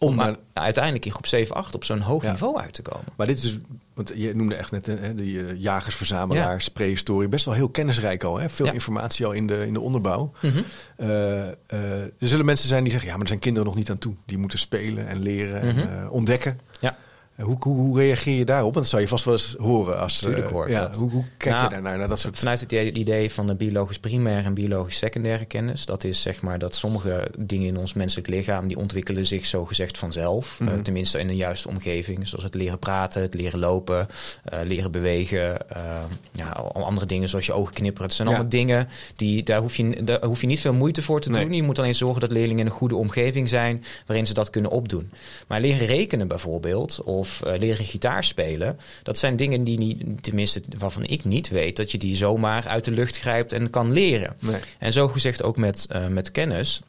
[0.02, 2.30] Om maar naar- uiteindelijk in groep 7, 8 op zo'n hoog Ja.
[2.30, 3.04] niveau uit te komen.
[3.16, 3.58] Maar dit is dus,
[3.94, 7.28] want je noemde echt net hè, die uh, jagers-verzamelaars, prehistorie.
[7.28, 8.38] Best wel heel kennisrijk al.
[8.38, 8.48] Hè?
[8.48, 8.72] Veel Ja.
[8.72, 10.32] informatie al in de, in de onderbouw.
[10.40, 10.56] Mhm.
[10.98, 11.42] Uh, uh,
[12.02, 14.14] er zullen mensen zijn die zeggen, ja, maar er zijn kinderen nog niet aan toe.
[14.26, 15.78] Die moeten spelen en leren Mhm.
[15.78, 16.60] en uh, ontdekken.
[16.80, 16.96] Ja.
[17.36, 18.64] Uh, hoe, hoe, hoe reageer je daarop?
[18.74, 19.98] Want dat zou je vast wel eens horen.
[20.00, 20.90] Als, Tuurlijk hoor ik ja.
[20.98, 21.98] Hoe, hoe kijk Nou, je daarnaar?
[21.98, 22.38] Naar dat soort...
[22.38, 25.86] Vanuit het idee van de biologisch primaire en biologisch secundaire kennis.
[25.86, 28.68] Dat is zeg maar dat sommige dingen in ons menselijk lichaam...
[28.68, 30.60] die ontwikkelen zich zo gezegd vanzelf.
[30.60, 30.74] Mhm.
[30.74, 32.28] Uh, tenminste in een juiste omgeving.
[32.28, 34.08] Zoals het leren praten, het leren lopen,
[34.52, 35.56] uh, leren bewegen.
[35.76, 38.06] uh, ja, al andere dingen zoals je ogen knipperen.
[38.06, 38.34] Het zijn Ja.
[38.34, 41.44] allemaal dingen, die, daar, hoef je, daar hoef je niet veel moeite voor te Nee.
[41.44, 41.54] doen.
[41.54, 43.84] Je moet alleen zorgen dat leerlingen in een goede omgeving zijn...
[44.06, 45.10] waarin ze dat kunnen opdoen.
[45.46, 48.78] Maar leren rekenen bijvoorbeeld, of uh, leren gitaar spelen...
[49.02, 51.76] dat zijn dingen die niet, tenminste waarvan ik niet weet...
[51.76, 54.36] dat je die zomaar uit de lucht grijpt en kan leren.
[54.38, 54.60] Nee.
[54.78, 56.82] En zo gezegd ook met, uh, met kennis...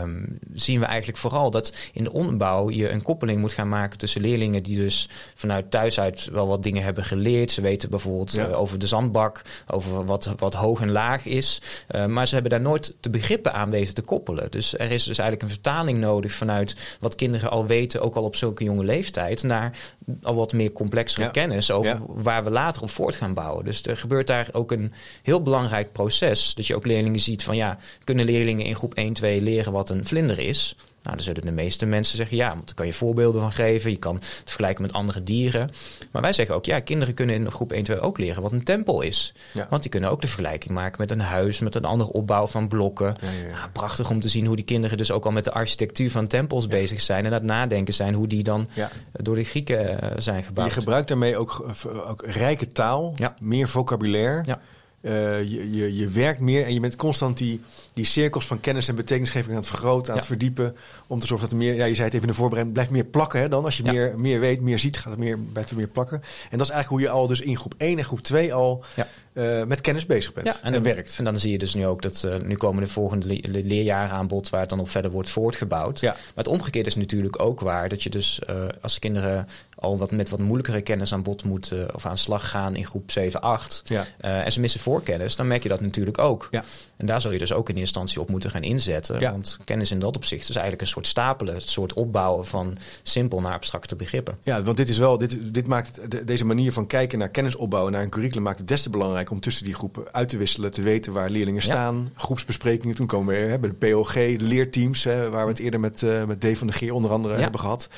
[0.00, 3.98] Um, zien we eigenlijk vooral dat in de onderbouw je een koppeling moet gaan maken
[3.98, 7.50] tussen leerlingen die dus vanuit thuis uit wel wat dingen hebben geleerd.
[7.50, 8.48] Ze weten bijvoorbeeld Ja.
[8.48, 11.60] uh, over de zandbak, over wat, wat hoog en laag is.
[11.94, 14.50] Uh, maar ze hebben daar nooit de begrippen aan weten te koppelen.
[14.50, 18.24] Dus er is dus eigenlijk een vertaling nodig vanuit wat kinderen al weten, ook al
[18.24, 19.76] op zulke jonge leeftijd, naar
[20.22, 21.30] al wat meer complexere Ja.
[21.30, 22.00] kennis over Ja.
[22.06, 23.64] waar we later op voort gaan bouwen.
[23.64, 26.54] Dus er gebeurt daar ook een heel belangrijk proces.
[26.54, 29.90] Dat je ook leerlingen ziet van ja, kunnen leerlingen in groep 1, 2 leren wat
[29.90, 30.76] een vlinder is?
[31.02, 33.90] Nou, dan zullen de meeste mensen zeggen ja, want daar kan je voorbeelden van geven.
[33.90, 35.70] Je kan het vergelijken met andere dieren.
[36.10, 38.62] Maar wij zeggen ook ja, kinderen kunnen in groep 1, 2 ook leren wat een
[38.64, 39.34] tempel is.
[39.52, 39.66] Ja.
[39.70, 42.68] Want die kunnen ook de vergelijking maken met een huis, met een andere opbouw van
[42.68, 43.16] blokken.
[43.20, 43.56] Ja.
[43.58, 46.26] Nou, prachtig om te zien hoe die kinderen dus ook al met de architectuur van
[46.26, 47.18] tempels bezig zijn.
[47.24, 48.90] En aan het nadenken zijn hoe die dan Ja.
[49.12, 50.72] door de Grieken eh, zijn Je gebouwd.
[50.72, 51.64] gebruikt daarmee ook,
[52.08, 53.34] ook rijke taal, Ja.
[53.40, 54.42] meer vocabulaire.
[54.46, 54.60] Ja.
[55.00, 57.60] Eh, je, je, je werkt meer en je bent constant die,
[57.92, 60.76] die cirkels van kennis en betekenisgeving aan het vergroten, aan het verdiepen.
[61.06, 62.90] Om te zorgen dat er meer, ja, je zei het even in de voorbereiding, blijft
[62.90, 63.64] meer plakken hè, dan.
[63.64, 66.22] Als je meer, meer weet, meer ziet, gaat het meer, blijft er meer plakken.
[66.50, 68.84] En dat is eigenlijk hoe je al dus in groep 1 en groep 2 al
[69.32, 71.18] uh, met kennis bezig bent en, en, werkt.
[71.18, 74.10] En dan zie je dus nu ook dat uh, nu komen de volgende le leerjaren
[74.10, 76.02] aan bod waar het dan op verder wordt voortgebouwd.
[76.02, 80.10] Maar het omgekeerde is natuurlijk ook waar dat je dus uh, als kinderen al wat
[80.10, 83.82] met wat moeilijkere kennis aan bod moeten of aan slag gaan in groep 7, 8.
[83.84, 84.06] Ja.
[84.24, 86.48] Uh, en ze missen voorkennis, dan merk je dat natuurlijk ook.
[86.50, 86.64] Ja.
[87.02, 89.20] En daar zou je dus ook in instantie op moeten gaan inzetten.
[89.20, 89.30] Ja.
[89.30, 93.40] Want kennis in dat opzicht is eigenlijk een soort stapelen, een soort opbouwen van simpel
[93.40, 94.38] naar abstracte begrippen.
[94.42, 97.92] Ja, want dit is wel, dit, dit maakt deze manier van kijken naar kennis opbouwen,
[97.92, 100.70] naar een curriculum, maakt het des te belangrijk om tussen die groepen uit te wisselen,
[100.70, 102.10] te weten waar leerlingen staan.
[102.14, 106.02] Groepsbesprekingen, toen komen we weer hebben de POG, leerteams, hè, waar we het eerder met,
[106.02, 107.88] uh, met Dave van de Geer onder andere hebben gehad.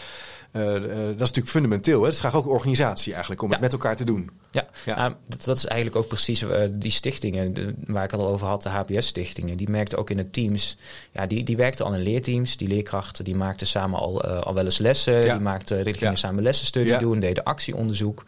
[0.57, 2.01] Uh, uh, dat is natuurlijk fundamenteel.
[2.01, 2.07] Hè?
[2.07, 4.31] Het vraagt ook organisatie eigenlijk om het met elkaar te doen.
[4.51, 4.97] Ja, ja.
[4.97, 8.27] Nou, dat, dat, is eigenlijk ook precies uh, die stichtingen de, waar ik het al
[8.27, 9.57] over had, de HPS-stichtingen.
[9.57, 10.77] Die merkten ook in de teams,
[11.12, 12.57] ja, die, die werkten al in leerteams.
[12.57, 15.21] Die leerkrachten die maakten samen al, al wel eens lessen.
[15.21, 18.25] Die, maakten, die gingen samen lessenstudie doen, deden actieonderzoek.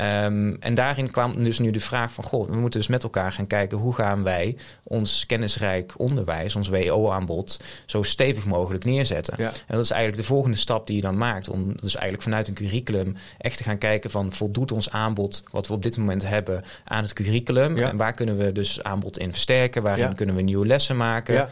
[0.00, 3.32] Um, en daarin kwam dus nu de vraag van, goh, we moeten dus met elkaar
[3.32, 9.38] gaan kijken hoe gaan wij ons kennisrijk onderwijs, ons WO-aanbod, zo stevig mogelijk neerzetten.
[9.38, 12.48] En dat is eigenlijk de volgende stap die je dan maakt om dus eigenlijk vanuit
[12.48, 16.28] een curriculum echt te gaan kijken van voldoet ons aanbod wat we op dit moment
[16.28, 17.78] hebben aan het curriculum.
[17.78, 19.82] En waar kunnen we dus aanbod in versterken?
[19.82, 21.48] Waarin kunnen we nieuwe lessen maken?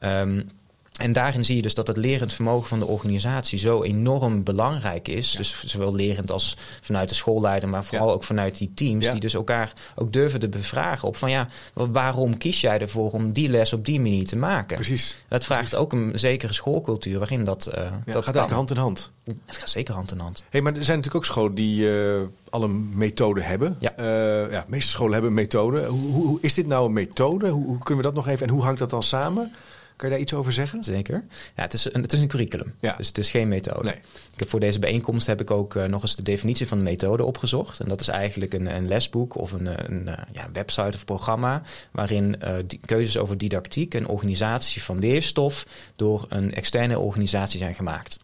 [0.00, 0.48] Um,
[0.96, 5.08] en daarin zie je dus dat het lerend vermogen van de organisatie zo enorm belangrijk
[5.08, 5.32] is.
[5.32, 9.10] Dus zowel lerend als vanuit de schoolleider, maar vooral ook vanuit die teams.
[9.10, 13.32] Die dus elkaar ook durven te bevragen op van ja, waarom kies jij ervoor om
[13.32, 14.76] die les op die manier te maken?
[14.76, 15.16] Precies.
[15.28, 17.68] Dat vraagt ook een zekere schoolcultuur waarin dat.
[17.68, 19.10] Uh, dat gaat eigenlijk hand in hand.
[19.24, 20.42] Het gaat zeker hand in hand.
[20.50, 23.76] Hey, maar er zijn natuurlijk ook scholen die uh, al een methode hebben.
[23.78, 23.92] Ja.
[23.98, 24.06] Uh,
[24.50, 25.86] ja, de meeste scholen hebben een methode.
[25.86, 27.48] Hoe, hoe, is dit nou een methode?
[27.48, 29.52] Hoe, hoe kunnen we dat nog even en hoe hangt dat dan samen?
[29.96, 30.84] Kan je daar iets over zeggen?
[30.84, 31.24] Zeker.
[31.54, 32.94] Ja, het, is een, het is een curriculum, ja.
[32.96, 33.84] dus het is geen methode.
[33.84, 33.94] Nee.
[34.32, 36.84] Ik heb voor deze bijeenkomst heb ik ook uh, nog eens de definitie van de
[36.84, 37.80] methode opgezocht.
[37.80, 41.62] En dat is eigenlijk een, een lesboek of een, een, een ja, website of programma...
[41.90, 45.66] waarin die keuzes over didactiek en organisatie van leerstof...
[45.96, 48.16] door een externe organisatie zijn gemaakt.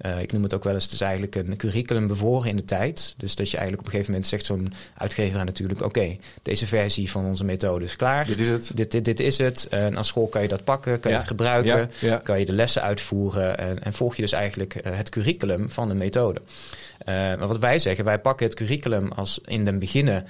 [0.00, 2.64] Uh, ik noem het ook wel eens, het is eigenlijk een curriculum bevoren in de
[2.64, 3.14] tijd.
[3.16, 5.82] Dus dat je eigenlijk op een gegeven moment zegt zo'n uitgever natuurlijk...
[5.82, 8.26] oké, deze versie van onze methode is klaar.
[8.26, 8.70] Dit is het.
[8.74, 9.66] Dit, dit, dit is het.
[9.70, 11.90] En als school kan je dat pakken, kan je het gebruiken...
[12.00, 13.58] Ja, kan je de lessen uitvoeren...
[13.58, 16.40] En, en volg je dus eigenlijk uh, het curriculum van de methode.
[17.00, 20.26] Uh, maar wat wij zeggen, wij pakken het curriculum als in den beginnen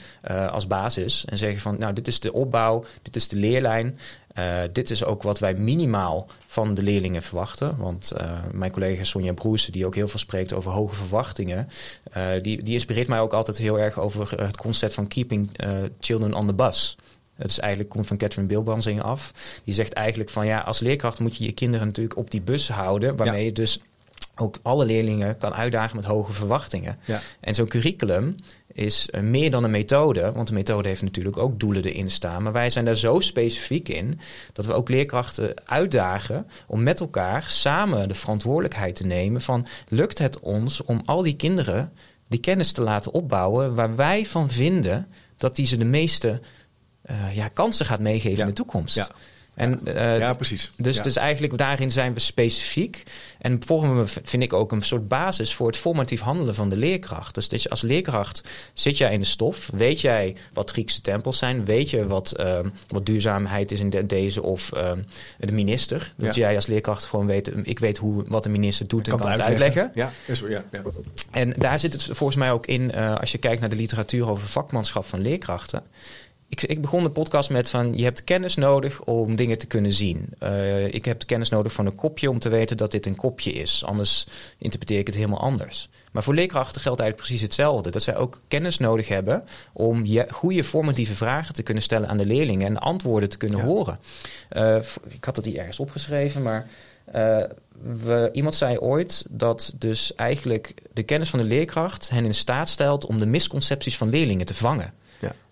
[0.50, 1.24] als basis...
[1.24, 3.98] en zeggen van, nou, dit is de opbouw, dit is de leerlijn...
[4.38, 7.76] Uh, dit is ook wat wij minimaal van de leerlingen verwachten.
[7.76, 11.68] Want uh, mijn collega Sonja Broes, die ook heel veel spreekt over hoge verwachtingen,
[12.16, 15.50] uh, die, die inspireert mij ook altijd heel erg over het concept van keeping
[16.00, 16.96] children on the bus.
[17.34, 19.32] Het is eigenlijk komt van Catherine Bilbansing af.
[19.64, 22.68] Die zegt eigenlijk van ja, als leerkracht moet je je kinderen natuurlijk op die bus
[22.68, 23.80] houden, waarmee je dus
[24.36, 26.98] ook alle leerlingen kan uitdagen met hoge verwachtingen.
[27.04, 27.20] Ja.
[27.40, 28.36] En zo'n curriculum
[28.72, 32.42] is uh, meer dan een methode, want de methode heeft natuurlijk ook doelen erin staan.
[32.42, 34.20] Maar wij zijn daar zo specifiek in
[34.52, 40.18] dat we ook leerkrachten uitdagen om met elkaar samen de verantwoordelijkheid te nemen van lukt
[40.18, 41.92] het ons om al die kinderen
[42.28, 46.40] die kennis te laten opbouwen waar wij van vinden dat die ze de meeste
[47.10, 48.96] uh, ja, kansen gaat meegeven in de toekomst.
[48.96, 49.08] Ja.
[49.56, 50.70] En, uh, ja, precies.
[50.76, 53.02] Dus, dus eigenlijk daarin zijn we specifiek.
[53.38, 56.76] En vormen we, vind ik, ook een soort basis voor het formatief handelen van de
[56.76, 57.34] leerkracht.
[57.34, 58.42] Dus, dus als leerkracht
[58.74, 62.58] zit jij in de stof, weet jij wat Griekse tempels zijn, weet je wat, uh,
[62.88, 64.92] wat duurzaamheid is in de, deze of uh,
[65.38, 66.12] de minister.
[66.16, 69.30] Dat jij als leerkracht gewoon weet, ik weet hoe, wat de minister doet en kan,
[69.30, 69.90] het uitleggen.
[69.94, 70.82] Ja, is, ja, ja.
[71.30, 74.48] En daar zit het volgens mij ook in, als je kijkt naar de literatuur over
[74.48, 75.82] vakmanschap van leerkrachten
[76.48, 79.92] ik, ik, begon de podcast met van je hebt kennis nodig om dingen te kunnen
[79.92, 80.28] zien.
[80.42, 83.52] Uh, ik heb kennis nodig van een kopje om te weten dat dit een kopje
[83.52, 83.84] is.
[83.84, 84.26] Anders
[84.58, 85.88] interpreteer ik het helemaal anders.
[86.12, 87.90] Maar voor leerkrachten geldt eigenlijk precies hetzelfde.
[87.90, 92.16] Dat zij ook kennis nodig hebben om je goede formatieve vragen te kunnen stellen aan
[92.16, 93.98] de leerlingen en antwoorden te kunnen horen.
[94.52, 94.76] Uh,
[95.08, 96.66] ik had dat hier ergens opgeschreven, maar
[97.14, 97.44] uh,
[98.02, 102.68] we, iemand zei ooit dat dus eigenlijk de kennis van de leerkracht hen in staat
[102.68, 104.92] stelt om de misconcepties van leerlingen te vangen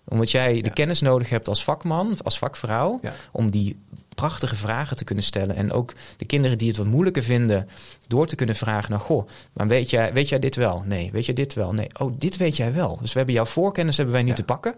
[0.07, 2.99] omdat jij de kennis nodig hebt als vakman, als vakvrouw,
[3.31, 3.77] om die
[4.15, 5.55] prachtige vragen te kunnen stellen.
[5.55, 7.69] En ook de kinderen die het wat moeilijker vinden,
[8.07, 10.83] door te kunnen vragen naar, goh, maar weet jij, weet jij dit wel?
[10.85, 11.11] Nee.
[11.11, 11.73] Weet jij dit wel?
[11.73, 11.87] Nee.
[11.99, 12.97] Oh, dit weet jij wel.
[13.01, 14.75] Dus we hebben jouw voorkennis hebben wij nu te pakken.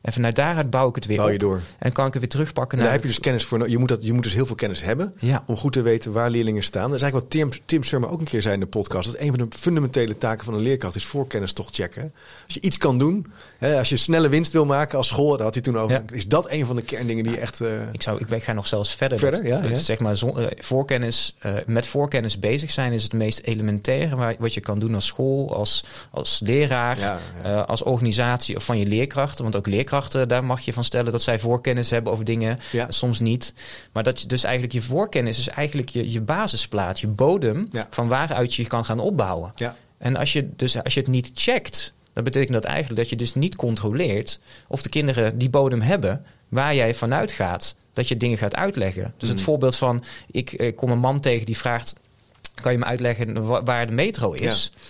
[0.00, 1.40] En vanuit daaruit bouw ik het weer Bouw je op.
[1.40, 1.60] door.
[1.78, 2.92] En kan ik het weer terugpakken En daar naar...
[2.92, 3.68] heb je dus kennis voor.
[3.70, 5.42] Je moet, dat, je moet dus heel veel kennis hebben Ja.
[5.46, 6.86] om goed te weten waar leerlingen staan.
[6.90, 9.12] Dat is eigenlijk wat Tim, Tim Surma ook een keer zei in de podcast.
[9.12, 12.12] Dat een van de fundamentele taken van een leerkracht is voorkennis toch checken.
[12.44, 15.44] Als je iets kan doen, hè, als je snelle winst wil maken als school, daar
[15.44, 15.94] had hij toen over.
[15.96, 16.02] Ja.
[16.16, 17.60] Is dat een van de kerndingen die je echt...
[17.60, 19.18] eh, Ik, zou, ik ga nog zelfs verder.
[19.18, 19.78] Verder, Dat- ja, dat.
[19.78, 24.54] Zeg maar, zon- eh, voorkennis, eh, met voorkennis bezig zijn is het meest elementaire wat
[24.54, 27.18] je kan doen als school, als, als leraar,
[27.66, 29.42] als organisatie of van je leerkrachten.
[29.42, 29.86] Want ook leerkrachten,
[30.26, 32.86] daar mag je van stellen dat zij voorkennis hebben over dingen, Ja.
[32.90, 33.52] soms niet.
[33.92, 37.86] Maar dat je dus eigenlijk je voorkennis is eigenlijk je, je basisplaat, je bodem Ja.
[37.90, 39.52] van waaruit je kan gaan opbouwen.
[39.56, 39.76] ja.
[39.98, 43.16] En als je, dus, als je het niet checkt, dan betekent dat eigenlijk dat je
[43.16, 48.16] dus niet controleert of de kinderen die bodem hebben waar jij vanuit gaat dat je
[48.16, 49.14] dingen gaat uitleggen.
[49.16, 49.44] Dus het Mm.
[49.44, 51.94] voorbeeld van, ik, ik kom een man tegen die vraagt,
[52.54, 54.70] kan je me uitleggen wa- waar de metro is?
[54.74, 54.80] Ja.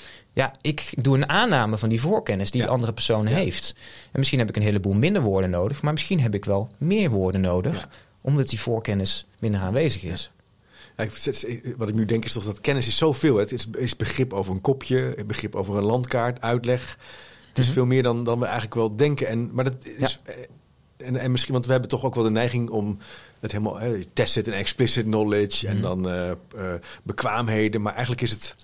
[0.61, 2.67] Ik doe een aanname van die voorkennis die Ja.
[2.67, 3.35] de andere persoon Ja.
[3.35, 3.75] heeft.
[4.13, 7.11] En misschien heb ik een heleboel minder woorden nodig, maar misschien heb ik wel meer
[7.11, 7.89] woorden nodig, Ja.
[8.21, 10.31] omdat die voorkennis minder aanwezig is.
[10.97, 11.07] Ja,
[11.77, 13.35] Wat ik nu denk is toch dat kennis is zoveel.
[13.35, 13.41] hè.
[13.41, 16.99] Het is, is begrip over een kopje, begrip over een landkaart, uitleg.
[17.49, 17.75] Het is Mhm.
[17.75, 19.27] veel meer dan, dan we eigenlijk wel denken.
[19.29, 20.35] En, maar dat is, eh,
[21.07, 22.99] en, en misschien, want we hebben toch ook wel de neiging om
[23.41, 25.83] het helemaal eh, tacit en explicit knowledge en Mhm.
[25.83, 26.31] dan eh,
[27.03, 27.83] bekwaamheden.
[27.83, 28.57] Maar eigenlijk is het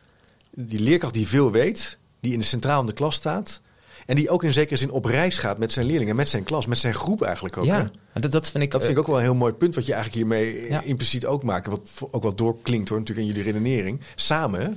[0.55, 3.61] die leerkracht die veel weet, die in de centraal in de klas staat.
[4.07, 6.67] En die ook in zekere zin op reis gaat met zijn leerlingen, met zijn klas,
[6.67, 7.67] met zijn groep eigenlijk ook.
[7.67, 7.77] hè?
[7.77, 7.91] Ja,
[8.21, 9.93] dat, dat vind ik, Dat vind ik ook wel een heel mooi punt wat je
[9.93, 10.83] eigenlijk hiermee Ja.
[10.83, 11.67] impliciet ook maakt.
[11.67, 14.01] Wat ook wel doorklinkt hoor, natuurlijk in jullie redenering.
[14.15, 14.69] Samen, hè?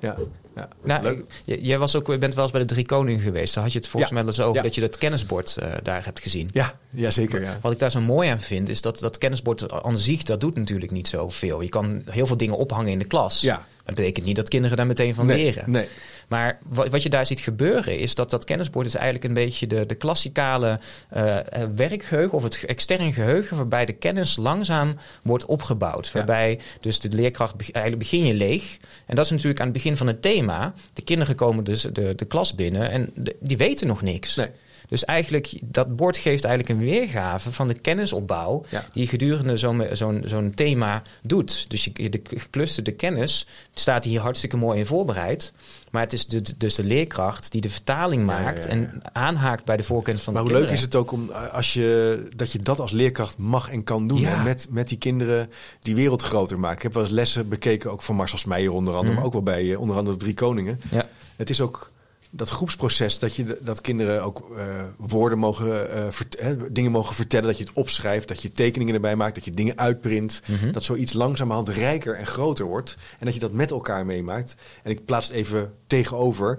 [0.00, 0.16] Ja,
[0.56, 0.68] ja.
[0.82, 1.24] Nou, leuk.
[1.44, 3.54] j- jij was ook, je bent wel eens bij de Drie Koningen geweest.
[3.54, 4.16] Daar had je het volgens Ja.
[4.18, 4.62] mij wel eens over Ja.
[4.62, 6.48] dat je dat kennisbord eh, daar hebt gezien.
[6.52, 7.42] Ja, ja, zeker.
[7.42, 7.58] Ja.
[7.60, 10.56] Wat ik daar zo mooi aan vind, is dat dat kennisbord aan zich, dat doet
[10.56, 11.60] natuurlijk niet zoveel.
[11.60, 13.40] Je kan heel veel dingen ophangen in de klas.
[13.40, 13.66] Ja.
[13.90, 15.70] Dat betekent niet dat kinderen daar meteen van nee, leren.
[15.70, 15.88] Nee.
[16.28, 19.66] Maar wat, wat je daar ziet gebeuren is dat dat kennisbord is eigenlijk een beetje
[19.66, 25.44] de, de klassikale eh, eh, werkgeheugen of het extern geheugen waarbij de kennis langzaam wordt
[25.44, 26.12] opgebouwd.
[26.12, 28.76] Waarbij dus de leerkracht, eigenlijk begin je leeg.
[29.06, 30.74] En dat is natuurlijk aan het begin van het thema.
[30.92, 34.36] De kinderen komen dus de, de klas binnen en de- die weten nog niks.
[34.36, 34.48] Nee.
[34.90, 38.84] Dus eigenlijk, dat bord geeft eigenlijk een weergave van de kennisopbouw Ja.
[38.92, 41.70] die je gedurende zo'n zo'n zo'n thema doet.
[41.70, 45.52] Dus je, de geclusterde kennis staat hier hartstikke mooi in voorbereid.
[45.90, 48.70] Maar het is de, dus de leerkracht die de vertaling ja, maakt ja.
[48.70, 50.88] en aanhaakt bij de voorkennis van Maar de hoe leuk kinderen.
[50.88, 54.06] is het ook om eh, als je, dat je dat als leerkracht mag en kan
[54.06, 54.42] doen.
[54.44, 55.50] Met, met die kinderen
[55.80, 56.76] die wereld groter maken.
[56.76, 59.08] Ik heb wel eens lessen bekeken, ook van Marcel Smeijer onder andere.
[59.08, 59.16] Mhm.
[59.16, 60.80] Maar ook wel bij eh, onder andere de Drie Koningen.
[60.90, 61.08] Ja.
[61.36, 61.90] Het is ook
[62.30, 64.64] dat groepsproces dat, je, dat kinderen ook eh,
[64.96, 67.46] woorden mogen, vert- hè, dingen mogen vertellen.
[67.46, 70.42] Dat je het opschrijft, dat je tekeningen erbij maakt, dat je dingen uitprint.
[70.46, 70.72] Mhm.
[70.72, 72.96] Dat zoiets langzamerhand rijker en groter wordt.
[73.18, 74.56] En dat je dat met elkaar meemaakt.
[74.82, 76.58] En ik plaats het even tegenover.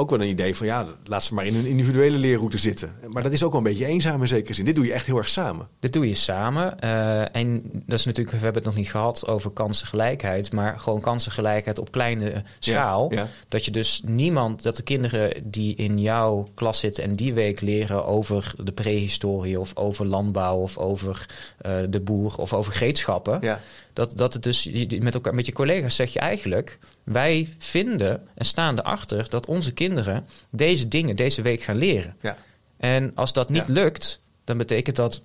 [0.00, 2.94] Ook wel een idee van ja, laat ze maar in hun individuele leerroute zitten.
[3.08, 4.64] Maar dat is ook wel een beetje eenzaam in zekere zin.
[4.64, 5.68] Dit doe je echt heel erg samen.
[5.80, 6.80] Dit doe je samen.
[6.80, 11.00] Eh, en dat is natuurlijk, we hebben het nog niet gehad over kansengelijkheid, maar gewoon
[11.00, 13.12] kansengelijkheid op kleine schaal.
[13.12, 13.28] Ja, ja.
[13.48, 17.60] Dat je dus niemand, dat de kinderen die in jouw klas zitten en die week
[17.60, 21.26] leren over de prehistorie of over landbouw of over
[21.58, 23.38] eh, de boer of over gereedschappen.
[23.40, 23.60] Ja.
[24.00, 28.44] Dat, dat het dus met, elkaar, met je collega's zeg je eigenlijk, wij vinden en
[28.44, 32.16] staan erachter dat onze kinderen deze dingen deze week gaan leren.
[32.20, 32.36] Ja.
[32.76, 33.72] En als dat niet Ja.
[33.72, 35.20] lukt, dan betekent dat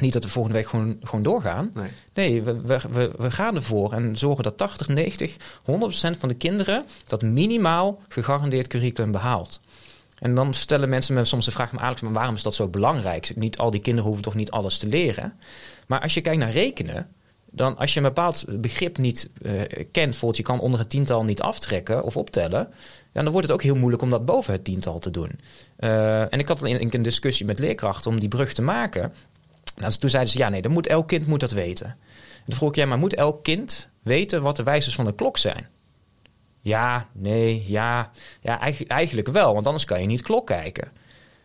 [0.00, 1.70] niet dat we volgende week gewoon, gewoon doorgaan.
[1.74, 1.90] Nee.
[2.14, 5.38] Nee, we, we, we, we gaan ervoor en zorgen dat 80, 90, 100%
[6.18, 9.60] van de kinderen dat minimaal gegarandeerd curriculum behaalt.
[10.18, 12.68] En dan stellen mensen me soms de vraag, maar Alex, maar waarom is dat zo
[12.68, 13.32] belangrijk?
[13.36, 15.32] Niet al die kinderen hoeven toch niet alles te leren?
[15.86, 17.08] Maar als je kijkt naar rekenen,
[17.50, 21.24] dan als je een bepaald begrip niet eh, kent, bijvoorbeeld je kan onder het tiental
[21.24, 22.68] niet aftrekken of optellen,
[23.12, 25.30] dan wordt het ook heel moeilijk om dat boven het tiental te doen.
[25.76, 29.12] Eh, en ik had in een discussie met leerkrachten om die brug te maken.
[29.76, 31.86] Nou, toen zeiden ze, ja nee, dan moet elk kind moet dat weten.
[31.86, 35.14] En toen vroeg ik, ja, maar moet elk kind weten wat de wijzers van de
[35.14, 35.68] klok zijn?
[36.60, 38.10] Ja, nee, ja.
[38.40, 40.92] Ja, eigenlijk, eigenlijk wel, want anders kan je niet klok kijken.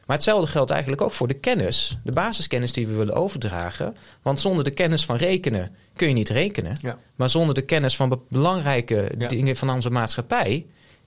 [0.06, 3.96] Maar hetzelfde geldt eigenlijk ook voor de kennis, de basiskennis die we willen overdragen.
[4.22, 6.78] Want zonder de kennis van rekenen kun je niet rekenen.
[6.82, 6.98] Ja.
[7.16, 9.28] Maar zonder de kennis van be- belangrijke Ja.
[9.28, 10.66] dingen van onze maatschappij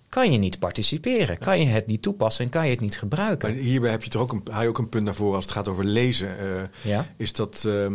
[0.09, 1.39] kan je niet participeren.
[1.39, 3.49] Kan je het niet toepassen en kan je het niet gebruiken.
[3.51, 5.45] Maar hierbij heb je toch ook een, haal je ook een punt naar voren als
[5.45, 6.29] het gaat over lezen.
[6.85, 7.01] eh.
[7.17, 7.95] Is dat ehm,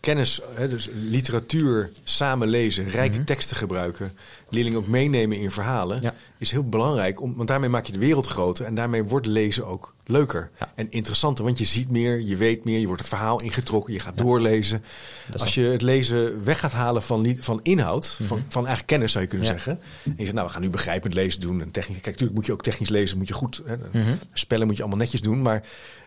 [0.00, 3.24] kennis, hè, dus literatuur samen lezen, rijke Mhm.
[3.24, 4.12] teksten gebruiken,
[4.48, 7.20] leerlingen ook meenemen in verhalen, is heel belangrijk.
[7.20, 10.72] Om, want daarmee maak je de wereld groter en daarmee wordt lezen ook leuker Ja.
[10.74, 11.44] en interessanter.
[11.44, 14.84] Want je ziet meer, je weet meer, je wordt het verhaal ingetrokken, je gaat doorlezen.
[15.36, 19.24] Als je het lezen weg gaat halen van, van inhoud, van, van eigen kennis zou
[19.24, 19.56] je kunnen Mhm.
[19.56, 19.62] Ja.
[19.64, 19.84] zeggen.
[20.04, 21.60] En je zegt, nou we gaan nu begrijpend lezen doen.
[21.60, 23.62] En technisch, kijk, natuurlijk moet je ook technisch lezen, moet je goed.
[23.66, 24.14] Hè, Mhm.
[24.32, 25.42] Spellen moet je allemaal netjes doen.
[25.42, 25.62] Maar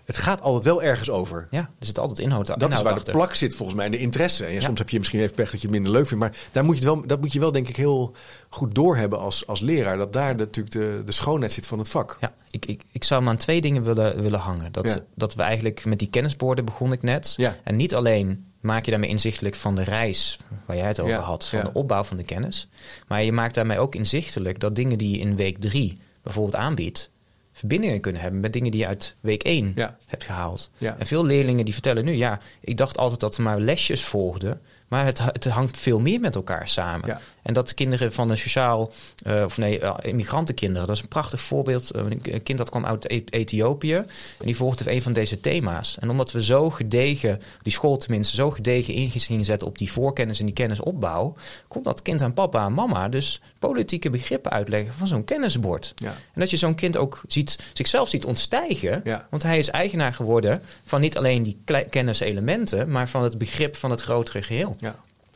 [0.05, 1.47] het gaat altijd wel ergens over.
[1.51, 3.97] Ja, er zit altijd inhoud, Dat is waar de plak zit volgens mij, en de
[3.97, 4.45] interesse.
[4.45, 6.23] En ja, soms heb je misschien even pech dat je het minder leuk vindt.
[6.23, 8.15] Maar daar moet je wel, dat moet je wel denk ik heel
[8.49, 9.97] goed doorhebben als, als leraar.
[9.97, 12.17] Dat daar natuurlijk de, de schoonheid zit van het vak.
[12.21, 14.71] Ja, ik, ik, ik zou hem aan twee dingen willen, willen hangen.
[14.71, 14.97] Dat, Ja.
[15.15, 17.33] dat we eigenlijk met die kennisborden begon ik net.
[17.37, 17.55] Ja.
[17.63, 21.47] En niet alleen maak je daarmee inzichtelijk van de reis waar jij het over had,
[21.47, 22.67] van de opbouw van de kennis.
[23.07, 27.09] Maar je maakt daarmee ook inzichtelijk dat dingen die je in week drie bijvoorbeeld aanbiedt,
[27.57, 29.97] verbindingen kunnen hebben met dingen die je uit week één Ja.
[30.05, 30.71] hebt gehaald.
[30.77, 30.95] Ja.
[30.99, 34.61] En veel leerlingen die vertellen nu, ja, ik dacht altijd dat we maar lesjes volgden.
[34.87, 37.07] Maar het, het hangt veel meer met elkaar samen.
[37.07, 37.19] Ja.
[37.45, 38.91] En dat kinderen van een sociaal,
[39.23, 41.91] eh, of nee, eh, immigrantenkinderen, dat is een prachtig voorbeeld.
[41.91, 44.05] Eh, Een kind dat kwam uit E- Ethiopië en
[44.45, 45.97] die volgde een van deze thema's.
[45.99, 49.91] En omdat we zo gedegen, die school tenminste, zo gedegen in gingen zetten op die
[49.91, 51.35] voorkennis en die kennisopbouw,
[51.67, 55.93] kon dat kind aan papa en mama dus politieke begrippen uitleggen van zo'n kennisbord.
[55.95, 56.07] Ja.
[56.33, 59.01] En dat je zo'n kind ook ziet, zichzelf ziet ontstijgen.
[59.03, 59.27] Ja.
[59.29, 61.57] Want hij is eigenaar geworden van niet alleen die
[61.89, 64.75] kenniselementen, maar van het begrip van het grotere geheel.
[64.79, 64.95] Ja,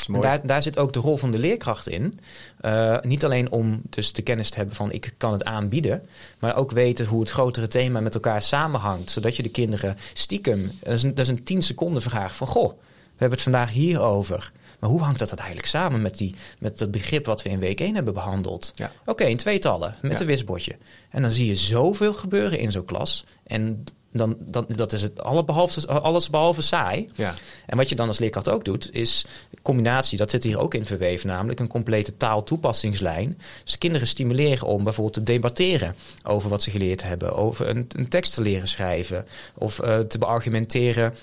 [0.09, 0.21] mooi.
[0.21, 2.19] daar, daar zit ook de rol van de leerkracht in.
[2.61, 6.07] Eh, niet alleen om dus de kennis te hebben van ik kan het aanbieden,
[6.39, 9.11] maar ook weten hoe het grotere thema met elkaar samenhangt.
[9.11, 12.47] Zodat je de kinderen stiekem, dat is een, dat is een 10 seconden vraag van
[12.47, 14.51] goh, we hebben het vandaag hierover.
[14.79, 17.79] Maar hoe hangt dat eigenlijk samen met, die, met het begrip wat we in week
[17.79, 18.71] 1 hebben behandeld?
[18.75, 18.91] Ja.
[19.05, 20.19] Oké, in tweetallen, met Ja.
[20.19, 20.75] een wisbordje.
[21.09, 23.25] En dan zie je zoveel gebeuren in zo'n klas.
[23.43, 27.09] En dan, dan, dat is het allebehalve, alles behalve saai.
[27.15, 27.33] Ja.
[27.65, 29.25] En wat je dan als leerkracht ook doet, is
[29.61, 33.37] combinatie, dat zit hier ook in verweven, namelijk een complete taaltoepassingslijn.
[33.63, 38.07] Dus kinderen stimuleren om bijvoorbeeld te debatteren over wat ze geleerd hebben, over een, een
[38.07, 41.13] tekst te leren schrijven of eh, te beargumenteren.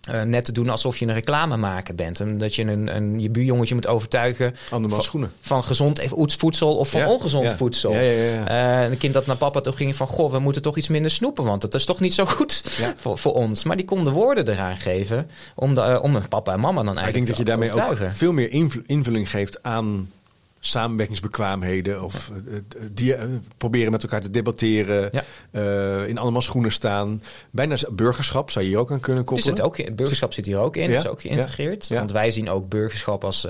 [0.00, 2.20] Eh, net te doen alsof je een reclamemaker bent.
[2.20, 5.32] En dat je een, een, je buurjongetje moet overtuigen van, schoenen.
[5.40, 7.56] van gezond even voedsel of van Ja, ongezond ja.
[7.56, 7.92] voedsel.
[7.92, 8.82] Ja, ja, ja, ja.
[8.82, 10.06] Eh, een kind dat naar papa toe ging van...
[10.06, 11.44] goh, we moeten toch iets minder snoepen...
[11.44, 12.62] want dat is toch niet zo goed
[13.00, 13.64] voor, voor ons.
[13.64, 15.30] Maar die konden woorden eraan geven...
[15.54, 17.74] om, de, eh, om een papa en mama dan Maar ik denk eigenlijk dat je
[17.74, 20.10] daarmee ook veel meer invul- invulling geeft aan
[20.60, 22.02] samenwerkingsbekwaamheden.
[22.04, 23.24] Of eh, eh, die, eh,
[23.56, 25.10] proberen met elkaar te debatteren.
[25.12, 25.22] Ja.
[26.04, 27.22] in allemaal schoenen staan.
[27.50, 29.56] Bijna burgerschap zou je hier ook aan kunnen Dus koppelen.
[29.56, 31.88] zit ook, in- burgerschap zit hier ook in, Ja, is ook geïntegreerd.
[31.88, 31.96] ja.
[31.98, 33.46] Want wij zien ook burgerschap als...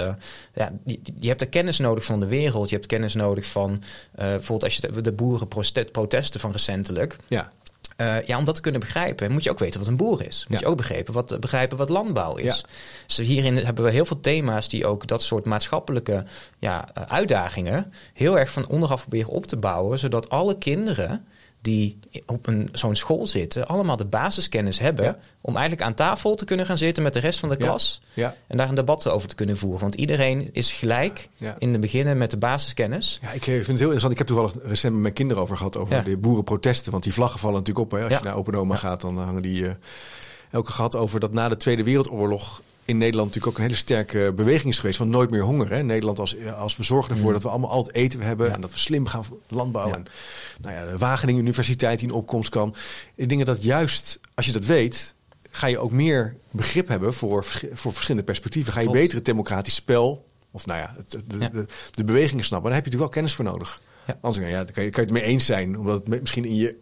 [0.54, 2.68] ja, je, je hebt er kennis nodig van de wereld.
[2.68, 3.82] Je hebt kennis nodig van...
[4.12, 7.16] eh, bijvoorbeeld als je de, de boerenprotesten van recentelijk...
[7.28, 7.52] Ja,
[8.00, 10.44] Eh, ja, om dat te kunnen begrijpen, moet je ook weten wat een boer is.
[10.48, 10.64] Moet Ja.
[10.64, 12.56] je ook begrijpen wat, begrijpen wat landbouw is.
[12.56, 12.68] Ja.
[13.06, 16.24] Dus hierin hebben we heel veel thema's die ook dat soort maatschappelijke
[16.58, 21.26] ja, eh, uitdagingen heel erg van onderaf proberen op te bouwen, zodat alle kinderen
[21.62, 25.18] die op een, zo'n school zitten, allemaal de basiskennis hebben Ja.
[25.40, 27.64] om eigenlijk aan tafel te kunnen gaan zitten met de rest van de Ja.
[27.64, 28.34] klas ja.
[28.46, 29.80] en daar een debat over te kunnen voeren.
[29.80, 31.56] Want iedereen is gelijk Ja.
[31.58, 33.18] in het beginnen met de basiskennis.
[33.22, 34.12] Ja, ik eh, vind het heel interessant.
[34.12, 36.02] Ik heb toevallig recent met mijn kinderen over gehad over Ja.
[36.02, 36.92] de boerenprotesten.
[36.92, 37.98] Want die vlaggen vallen natuurlijk op.
[37.98, 38.02] Hè.
[38.04, 38.18] Als Ja.
[38.18, 38.80] je naar Open Oma Ja.
[38.80, 39.72] gaat, dan hangen die eh
[40.50, 44.32] elke gehad over dat na de Tweede Wereldoorlog in Nederland natuurlijk ook een hele sterke
[44.36, 45.70] beweging is geweest van nooit meer honger.
[45.70, 45.82] Hè.
[45.82, 47.32] Nederland als, als we zorgen ervoor Mm.
[47.32, 48.54] dat we allemaal altijd eten hebben Ja.
[48.54, 49.94] en dat we slim gaan voor landbouw Ja.
[49.94, 50.06] en
[50.60, 52.74] nou ja, de Wageningen Universiteit die in opkomst kan.
[53.14, 55.14] Ik denk dat juist als je dat weet,
[55.50, 58.72] ga je ook meer begrip hebben voor, voor verschillende perspectieven.
[58.72, 59.00] Ga je Klopt.
[59.00, 61.48] beter het democratisch spel of nou ja, het, de, Ja.
[61.48, 62.70] De, de bewegingen snappen.
[62.70, 63.80] Daar heb je natuurlijk wel kennis voor nodig.
[64.06, 64.18] Ja.
[64.20, 66.56] Anders ja, dan kan je, kan je het mee eens zijn, omdat het misschien in
[66.56, 66.74] je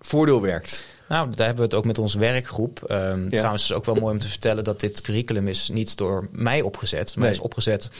[0.00, 0.84] voordeel werkt.
[1.08, 2.82] Nou, daar hebben we het ook met onze werkgroep.
[2.88, 6.28] Ehm, Trouwens is ook wel mooi om te vertellen dat dit curriculum is niet door
[6.32, 7.34] mij opgezet, maar Nee.
[7.34, 7.90] is opgezet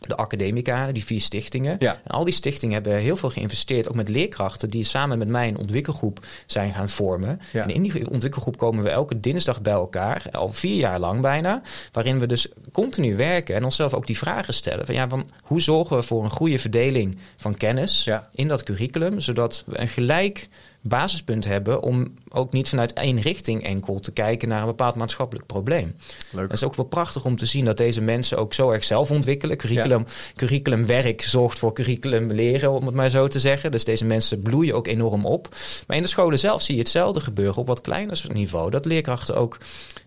[0.00, 1.76] de academica, die vier stichtingen.
[1.78, 2.00] Ja.
[2.04, 5.48] En al die stichtingen hebben heel veel geïnvesteerd, ook met leerkrachten, die samen met mij
[5.48, 7.40] een ontwikkelgroep zijn gaan vormen.
[7.52, 7.62] Ja.
[7.62, 11.62] En in die ontwikkelgroep komen we elke dinsdag bij elkaar, al vier jaar lang bijna,
[11.92, 14.86] waarin we dus continu werken en onszelf ook die vragen stellen.
[14.86, 18.28] Van, ja, van, hoe zorgen we voor een goede verdeling van kennis Ja.
[18.34, 20.48] in dat curriculum, zodat we een gelijk
[20.80, 25.46] basispunt hebben om ook niet vanuit één richting enkel te kijken naar een bepaald maatschappelijk
[25.46, 25.96] probleem.
[26.30, 26.42] Leuk.
[26.42, 29.10] Het is ook wel prachtig om te zien dat deze mensen ook zo erg zelf
[29.10, 29.56] ontwikkelen.
[29.56, 30.04] Curriculum,
[30.36, 33.70] curriculumwerk zorgt voor curriculum leren, om het maar zo te zeggen.
[33.70, 35.48] Dus deze mensen bloeien ook enorm op.
[35.86, 38.70] Maar in de scholen zelf zie je hetzelfde gebeuren op wat kleiner niveau.
[38.70, 39.58] Dat leerkrachten ook...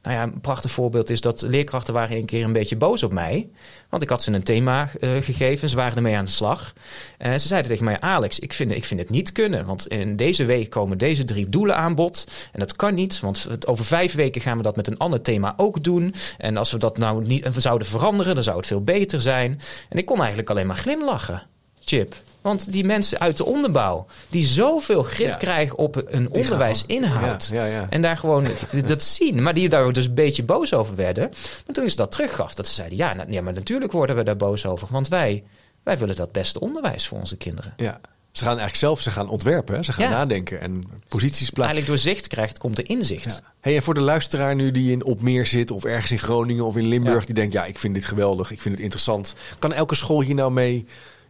[0.01, 3.11] Nou ja, een prachtig voorbeeld is dat leerkrachten waren een keer een beetje boos op
[3.11, 3.49] mij.
[3.89, 5.69] Want ik had ze een thema eh, gegeven.
[5.69, 6.73] Ze waren ermee aan de slag.
[7.17, 9.65] En ze zeiden tegen mij, Alex, ik vind, ik vind het niet kunnen.
[9.65, 12.16] Want in deze week komen deze drie doelen aan bod.
[12.51, 15.53] En dat kan niet, want over vijf weken gaan we dat met een ander thema
[15.57, 16.15] ook doen.
[16.37, 19.61] En als we dat nou niet we zouden veranderen, dan zou het veel beter zijn.
[19.89, 21.43] En ik kon eigenlijk alleen maar glimlachen.
[21.85, 22.15] Chip.
[22.41, 25.35] Want die mensen uit de onderbouw, die zoveel grip Ja.
[25.35, 27.49] krijgen op een onderwijsinhoud.
[27.51, 27.87] Ja, ja, ja.
[27.89, 28.47] En daar gewoon
[28.85, 29.41] dat zien.
[29.41, 31.29] Maar die daar dus een beetje boos over werden.
[31.65, 32.53] Maar toen is dat teruggaf.
[32.53, 34.87] Dat ze zeiden, ja, nou, ja, maar natuurlijk worden we daar boos over.
[34.91, 35.43] Want wij,
[35.83, 37.73] wij willen dat beste onderwijs voor onze kinderen.
[37.77, 37.99] Ja.
[38.37, 39.75] Ze gaan eigenlijk zelf ze gaan ontwerpen.
[39.75, 39.83] Hè?
[39.83, 40.09] Ze gaan Ja.
[40.09, 41.75] nadenken en posities plaatsen.
[41.75, 43.23] Eigenlijk door zicht krijgt, komt er inzicht.
[43.43, 43.53] Ja.
[43.61, 46.75] Hey, en voor de luisteraar nu die in Opmeer zit of ergens in Groningen of
[46.77, 47.25] in Limburg, Ja.
[47.25, 49.35] die denkt, ja, ik vind dit geweldig, ik vind het interessant.
[49.59, 50.85] Kan elke school hier nou mee,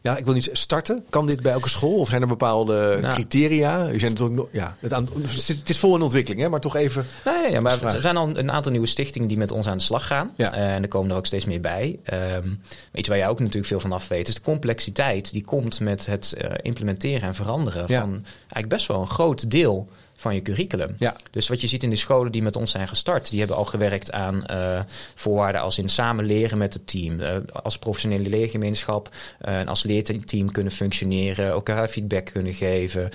[0.08, 1.03] ja, ik wil niet starten?
[1.10, 1.95] Kan dit bij elke school?
[1.97, 3.14] Of zijn er bepaalde Nou.
[3.14, 3.89] criteria?
[3.91, 6.60] U zijn natuurlijk nog, ja, het, aan, het is- het vol in ontwikkeling, hè, maar
[6.60, 7.05] toch even.
[7.26, 9.84] Nee, ja, maar er zijn al een aantal nieuwe stichtingen die met ons aan de
[9.84, 10.32] slag gaan.
[10.36, 10.53] Ja.
[10.53, 11.99] Eh, en er komen er ook steeds meer bij.
[12.03, 12.47] Ehm
[12.93, 16.05] iets waar jij ook natuurlijk veel van af weet, is de complexiteit die komt met
[16.05, 17.99] het eh, implementeren en veranderen Ja.
[17.99, 19.88] van eigenlijk best wel een groot deel
[20.20, 20.95] van je curriculum.
[20.97, 21.15] Ja.
[21.32, 23.65] Dus wat je ziet in de scholen die met ons zijn gestart, die hebben al
[23.65, 24.80] gewerkt aan eh,
[25.15, 29.09] voorwaarden als in samen leren met het team, eh, als professionele leergemeenschap
[29.39, 33.09] eh, en als leerteam kunnen functioneren, elkaar feedback kunnen geven.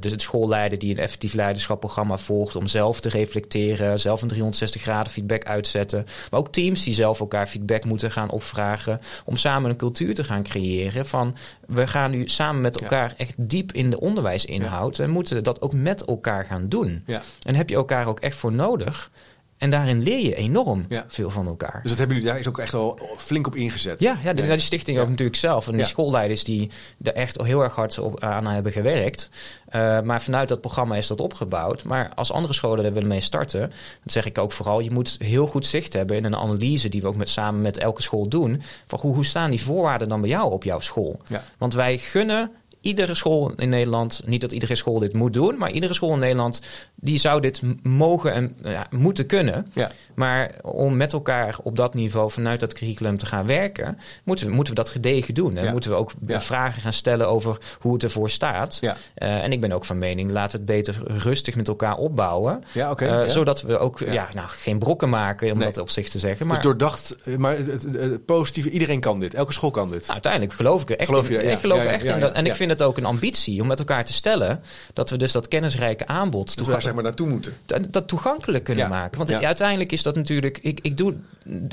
[0.00, 4.82] Dus het schoolleider die een effectief leiderschapprogramma volgt om zelf te reflecteren, zelf een 360
[4.82, 6.06] graden feedback uitzetten.
[6.30, 10.24] Maar ook teams die zelf elkaar feedback moeten gaan opvragen om samen een cultuur te
[10.24, 11.36] gaan creëren van
[11.66, 12.82] we gaan nu samen met Ja.
[12.82, 17.02] elkaar echt diep in de onderwijsinhoud en moeten dat ook met elkaar gaan doen.
[17.06, 17.22] Ja.
[17.42, 19.10] En heb je elkaar ook echt voor nodig.
[19.58, 21.04] En daarin leer je enorm Ja.
[21.08, 21.78] veel van elkaar.
[21.82, 24.00] Dus dat hebben jullie daar is ook echt wel flink op ingezet.
[24.00, 24.50] Ja, ja, de, Nee.
[24.50, 25.02] die stichting Ja.
[25.02, 25.68] ook natuurlijk zelf.
[25.68, 26.70] En die schoolleiders die
[27.02, 29.30] er echt al heel erg hard op, aan hebben gewerkt.
[29.74, 31.84] Uh, maar vanuit dat programma is dat opgebouwd.
[31.84, 33.70] Maar als andere scholen er willen mee starten, dan
[34.04, 37.08] zeg ik ook vooral, je moet heel goed zicht hebben in een analyse die we
[37.08, 38.62] ook met, samen met elke school doen.
[38.86, 41.20] Van hoe, hoe staan die voorwaarden dan bij jou op jouw school?
[41.28, 41.42] Ja.
[41.58, 42.50] Want wij gunnen
[42.80, 46.18] iedere school in Nederland, niet dat iedere school dit moet doen, maar iedere school in
[46.18, 46.60] Nederland
[46.94, 49.66] die zou dit mogen en ja, moeten kunnen.
[49.72, 49.90] Ja.
[50.14, 54.52] Maar om met elkaar op dat niveau vanuit dat curriculum te gaan werken, moeten we,
[54.54, 55.56] moeten we dat gedegen doen.
[55.56, 55.70] En Ja.
[55.70, 58.80] moeten we ook vragen gaan stellen over hoe het ervoor staat.
[59.14, 62.64] Eh, en ik ben ook van mening, laat het beter rustig met elkaar opbouwen.
[62.74, 63.22] Eh.
[63.26, 64.28] Zodat we ook Ja.
[64.34, 65.66] nou, geen brokken maken, om Nee.
[65.66, 66.46] dat op zich te zeggen.
[66.46, 69.34] Maar Dus doordacht, eh, maar het, positieve, iedereen kan dit.
[69.34, 70.00] Elke school kan dit.
[70.00, 72.32] Nou, uiteindelijk geloof ik er echt Geloof je ik geloof echt in dat.
[72.32, 74.62] En ik vind het ook een ambitie om met elkaar te stellen
[74.92, 77.56] dat we dus dat kennisrijke aanbod dat toega- daar zeg maar naartoe moeten.
[77.66, 78.90] dat, dat toegankelijk kunnen Ja.
[78.90, 79.18] maken.
[79.18, 79.40] Want Ja.
[79.42, 80.58] uiteindelijk is dat natuurlijk.
[80.62, 81.14] Ik, ik, doe,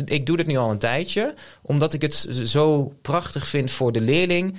[0.06, 4.02] ik doe dit nu al een tijdje, omdat ik het zo prachtig vind voor de
[4.02, 4.56] leerling.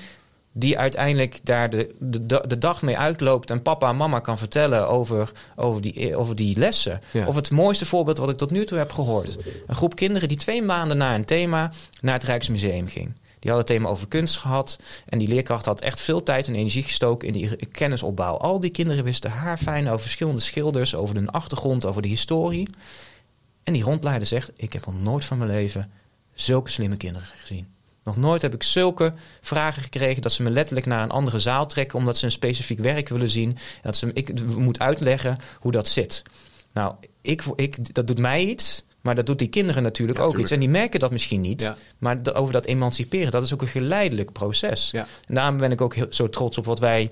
[0.53, 4.89] Die uiteindelijk daar de, de, de dag mee uitloopt en papa en mama kan vertellen
[4.89, 7.01] over, over, die, over die lessen.
[7.11, 7.27] Ja.
[7.27, 9.37] Of het mooiste voorbeeld wat ik tot nu toe heb gehoord.
[9.67, 13.13] Een groep kinderen die twee maanden na een thema naar het Rijksmuseum ging.
[13.41, 14.79] Die hadden het thema over kunst gehad.
[15.09, 18.37] En die leerkracht had echt veel tijd en energie gestoken in die kennisopbouw.
[18.37, 22.69] Al die kinderen wisten haar fijn over verschillende schilders, over hun achtergrond, over de historie.
[23.65, 25.91] En die rondleider zegt: Ik heb nog nooit van mijn leven
[26.35, 27.69] zulke slimme kinderen gezien.
[28.03, 31.67] Nog nooit heb ik zulke vragen gekregen dat ze me letterlijk naar een andere zaal
[31.67, 33.51] trekken omdat ze een specifiek werk willen zien.
[33.51, 36.23] En dat ze ik moet uitleggen hoe dat zit.
[36.73, 38.83] Nou, ik, ik, dat doet mij iets.
[39.09, 40.53] Maar dat doet die kinderen natuurlijk Ja, ook tuurlijk.
[40.53, 40.61] iets.
[40.63, 41.61] En die merken dat misschien niet.
[41.63, 41.77] Ja.
[41.99, 44.93] Maar over dat emanciperen, dat is ook een geleidelijk proces.
[44.93, 47.11] En daarom ben ik ook heel, zo trots op wat wij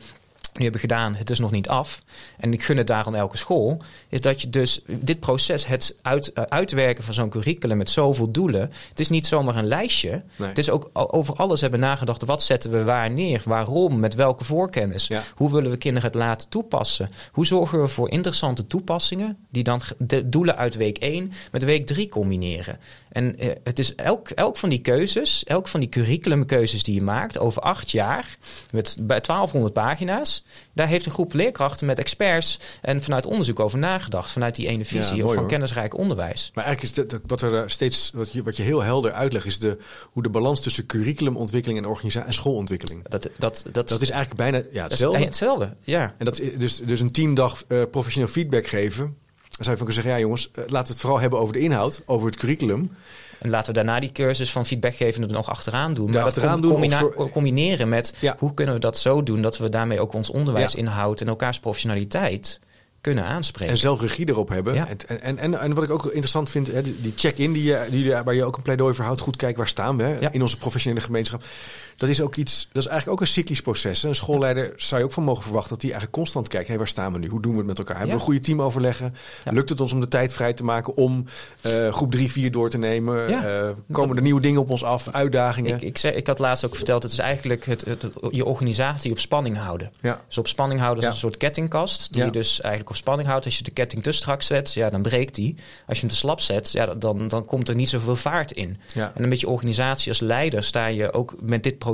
[0.57, 1.15] nu hebben gedaan.
[1.15, 2.03] Het is nog niet af.
[2.39, 3.83] En ik gun het daarom elke school.
[4.09, 8.31] Is dat je dus dit proces, het uit, eh, uitwerken van zo'n curriculum met zoveel
[8.31, 8.73] doelen.
[8.89, 10.23] Het is niet zomaar een lijstje.
[10.37, 10.49] Nee.
[10.49, 12.25] Het is ook over alles hebben nagedacht.
[12.25, 13.43] Wat zetten we waar neer?
[13.45, 14.01] Waarom?
[14.01, 15.07] Met welke voorkennis?
[15.07, 15.23] Ja.
[15.35, 17.11] Hoe willen we kinderen het laten toepassen?
[17.33, 21.87] Hoe zorgen we voor interessante toepassingen die dan de doelen uit week 1 met week
[21.87, 22.79] 3 combineren?
[23.17, 27.03] En eh, het is elk, elk van die keuzes, elk van die curriculumkeuzes die je
[27.03, 28.37] maakt over acht jaar,
[28.71, 33.79] met bij 1200 pagina's, daar heeft een groep leerkrachten met experts en vanuit onderzoek over
[33.79, 35.49] nagedacht, vanuit die ene visie mooi, of van hoor.
[35.49, 36.51] kennisrijk onderwijs.
[36.55, 39.47] Maar eigenlijk is dat, wat er eh, steeds, wat je, wat je heel helder uitlegt,
[39.47, 39.79] is de,
[40.11, 43.09] hoe de balans tussen curriculumontwikkeling en organisatie en schoolontwikkeling.
[43.09, 45.25] Dat, dat, dat, Dat is eigenlijk bijna ja, dat is hetzelfde.
[45.25, 45.77] hetzelfde.
[45.81, 46.15] Ja.
[46.19, 49.17] En dat is dus, dus een teamdag eh, professioneel feedback geven.
[49.59, 51.59] Zou je van kunnen zeggen, ja jongens, eh, laten we het vooral hebben over de
[51.61, 52.91] inhoud, over het curriculum.
[53.39, 56.05] En laten we daarna die cursus van feedbackgeven er nog achteraan doen.
[56.05, 58.37] Maar dat Daarachteraan com- doen of combineren met Ja.
[58.39, 62.61] hoe kunnen we dat zo doen dat we daarmee ook ons onderwijsinhoud en elkaars professionaliteit
[63.01, 63.73] kunnen aanspreken.
[63.73, 64.75] En zelf regie erop hebben.
[64.75, 64.89] Ja.
[64.89, 68.35] En, en, en, en wat ik ook interessant vind, hè, die check-in die, die, waar
[68.35, 69.21] je ook een pleidooi voor houdt.
[69.21, 70.33] Goed kijken, waar staan we hè, Ja.
[70.33, 71.43] in onze professionele gemeenschap.
[71.97, 74.03] Dat is ook iets, dat is eigenlijk ook een cyclisch proces.
[74.03, 76.69] Een schoolleider zou je ook van mogen verwachten dat hij eigenlijk constant kijkt.
[76.69, 77.29] Hey, waar staan we nu?
[77.29, 77.97] Hoe doen we het met elkaar?
[77.97, 79.15] Hebben we een goede teamoverleggen?
[79.45, 79.53] Ja.
[79.53, 81.25] Lukt het ons om de tijd vrij te maken om
[81.61, 83.31] eh, groep 3, 4 door te nemen?
[83.31, 83.45] Ja.
[83.45, 85.09] Eh, komen er nieuwe dingen op ons af?
[85.09, 85.75] Uitdagingen?
[85.75, 88.45] Ik, ik, zei, ik had laatst ook verteld, het is eigenlijk het, het, het- je
[88.45, 89.91] organisatie op spanning houden.
[90.01, 90.21] ja.
[90.29, 92.13] Dus op spanning houden als een soort kettingkast.
[92.13, 93.45] Die je dus eigenlijk op spanning houdt.
[93.45, 95.55] Als je de ketting te strak zet, ja, dan breekt die.
[95.87, 98.79] Als je hem te slap zet, ja, dan, dan komt er niet zoveel vaart in.
[99.15, 101.85] En een beetje organisatie als leider sta je ook met dit proces,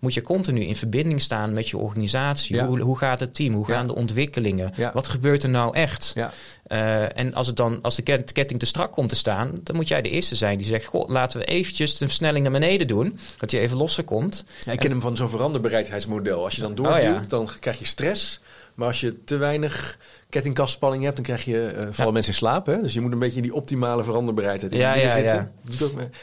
[0.00, 2.56] moet je continu in verbinding staan met je organisatie.
[2.56, 2.66] Ja.
[2.66, 3.54] Hoe, hoe gaat het team?
[3.54, 4.72] Hoe gaan de ontwikkelingen?
[4.76, 4.90] Ja.
[4.94, 6.12] Wat gebeurt er nou echt?
[6.14, 6.32] Ja.
[6.66, 9.76] Eh, en als, het dan, als de ket- ketting te strak komt te staan, dan
[9.76, 12.86] moet jij de eerste zijn die zegt: Goh, laten we eventjes de versnelling naar beneden
[12.86, 13.18] doen.
[13.38, 14.44] Dat je even losser komt.
[14.64, 16.44] Ja, ik ken hem van zo'n veranderbereidheidsmodel.
[16.44, 17.22] Als je dan doorduwt, Oh, ja.
[17.28, 18.40] dan krijg je stress.
[18.78, 19.98] Maar als je te weinig
[20.28, 22.66] kettingkastspanning hebt, dan krijg je, eh vallen mensen in slaap.
[22.66, 22.80] Hè?
[22.82, 25.52] Dus je moet een beetje in die optimale veranderbereidheid in Ja, zitten.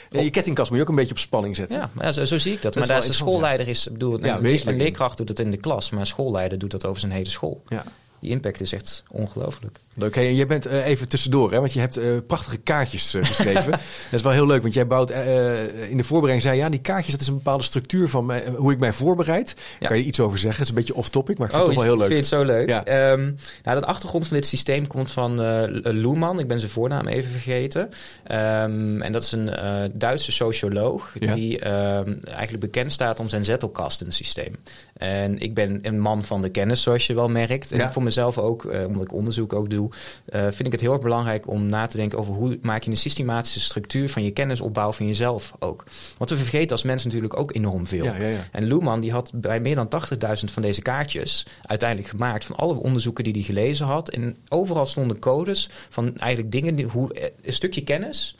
[0.09, 0.21] ja.
[0.21, 1.89] Je kettingkast moet je ook een beetje op spanning zetten.
[1.99, 2.73] Ja, zo, zo zie ik dat.
[2.73, 5.51] Dat maar daar is de schoolleider is, bedoel, Ja, een, een leerkracht doet het in
[5.51, 7.63] de klas, maar een schoolleider doet dat over zijn hele school.
[7.67, 7.83] Ja.
[8.25, 9.79] Die impact is echt ongelooflijk.
[9.99, 11.59] Hey, en jij bent eh, even tussendoor, hè?
[11.59, 13.71] want je hebt eh, prachtige kaartjes eh, geschreven.
[14.11, 16.79] dat is wel heel leuk, want jij bouwt eh, in de voorbereiding zei ja, die
[16.79, 19.55] kaartjes dat is een bepaalde structuur van mij, hoe ik mij voorbereid.
[19.79, 19.87] Ja.
[19.87, 20.59] Kan je iets over zeggen?
[20.59, 22.11] Het is een beetje off-topic, maar ik vind het toch wel heel leuk.
[22.11, 22.69] Oh, vind het zo leuk?
[22.69, 22.85] Ja.
[22.85, 23.31] Ehm,
[23.63, 26.39] nou, de achtergrond van dit systeem komt van eh Luhmann.
[26.39, 27.89] Ik ben zijn voornaam even vergeten.
[28.23, 31.33] Ehm, en dat is een eh, Duitse socioloog Ja.
[31.33, 34.55] die ehm, eigenlijk bekend staat om zijn zettelkastensysteem.
[34.95, 37.71] En ik ben een man van de kennis, zoals je wel merkt.
[37.71, 37.91] En Ja.
[37.91, 39.89] voor mezelf ook, eh, omdat ik onderzoek ook doe,
[40.25, 42.91] eh, vind ik het heel erg belangrijk om na te denken over hoe maak je
[42.91, 45.83] een systematische structuur van je kennisopbouw van jezelf ook.
[46.17, 48.03] Want we vergeten als mensen natuurlijk ook enorm veel.
[48.03, 48.47] Ja, ja, ja.
[48.51, 52.73] En Luhmann die had bij meer dan 80.000 van deze kaartjes uiteindelijk gemaakt van alle
[52.75, 54.09] onderzoeken die hij gelezen had.
[54.09, 58.35] En overal stonden codes van eigenlijk dingen, die, hoe, eh, een stukje kennis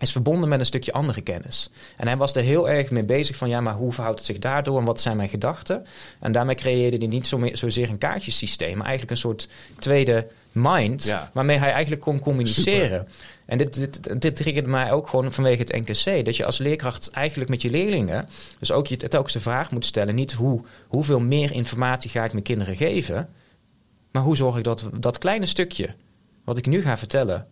[0.00, 1.70] is verbonden met een stukje andere kennis.
[1.96, 4.38] En hij was er heel erg mee bezig van, ja, maar hoe verhoudt het zich
[4.38, 5.86] daardoor en wat zijn mijn gedachten?
[6.20, 9.48] En daarmee creëerde hij niet zo meer, zozeer een kaartjesysteem, maar eigenlijk een soort
[9.78, 11.30] tweede mind, Ja.
[11.32, 13.08] waarmee hij eigenlijk kon communiceren.
[13.46, 16.24] En dit, dit, dit triggerde mij ook gewoon vanwege het NKC.
[16.24, 18.28] Dat je als leerkracht eigenlijk met je leerlingen...
[18.58, 20.14] dus ook je telkens de vraag moet stellen...
[20.14, 23.28] niet hoe, hoeveel meer informatie ga ik mijn kinderen geven...
[24.10, 25.94] maar hoe zorg ik dat dat kleine stukje...
[26.44, 27.46] wat ik nu ga vertellen...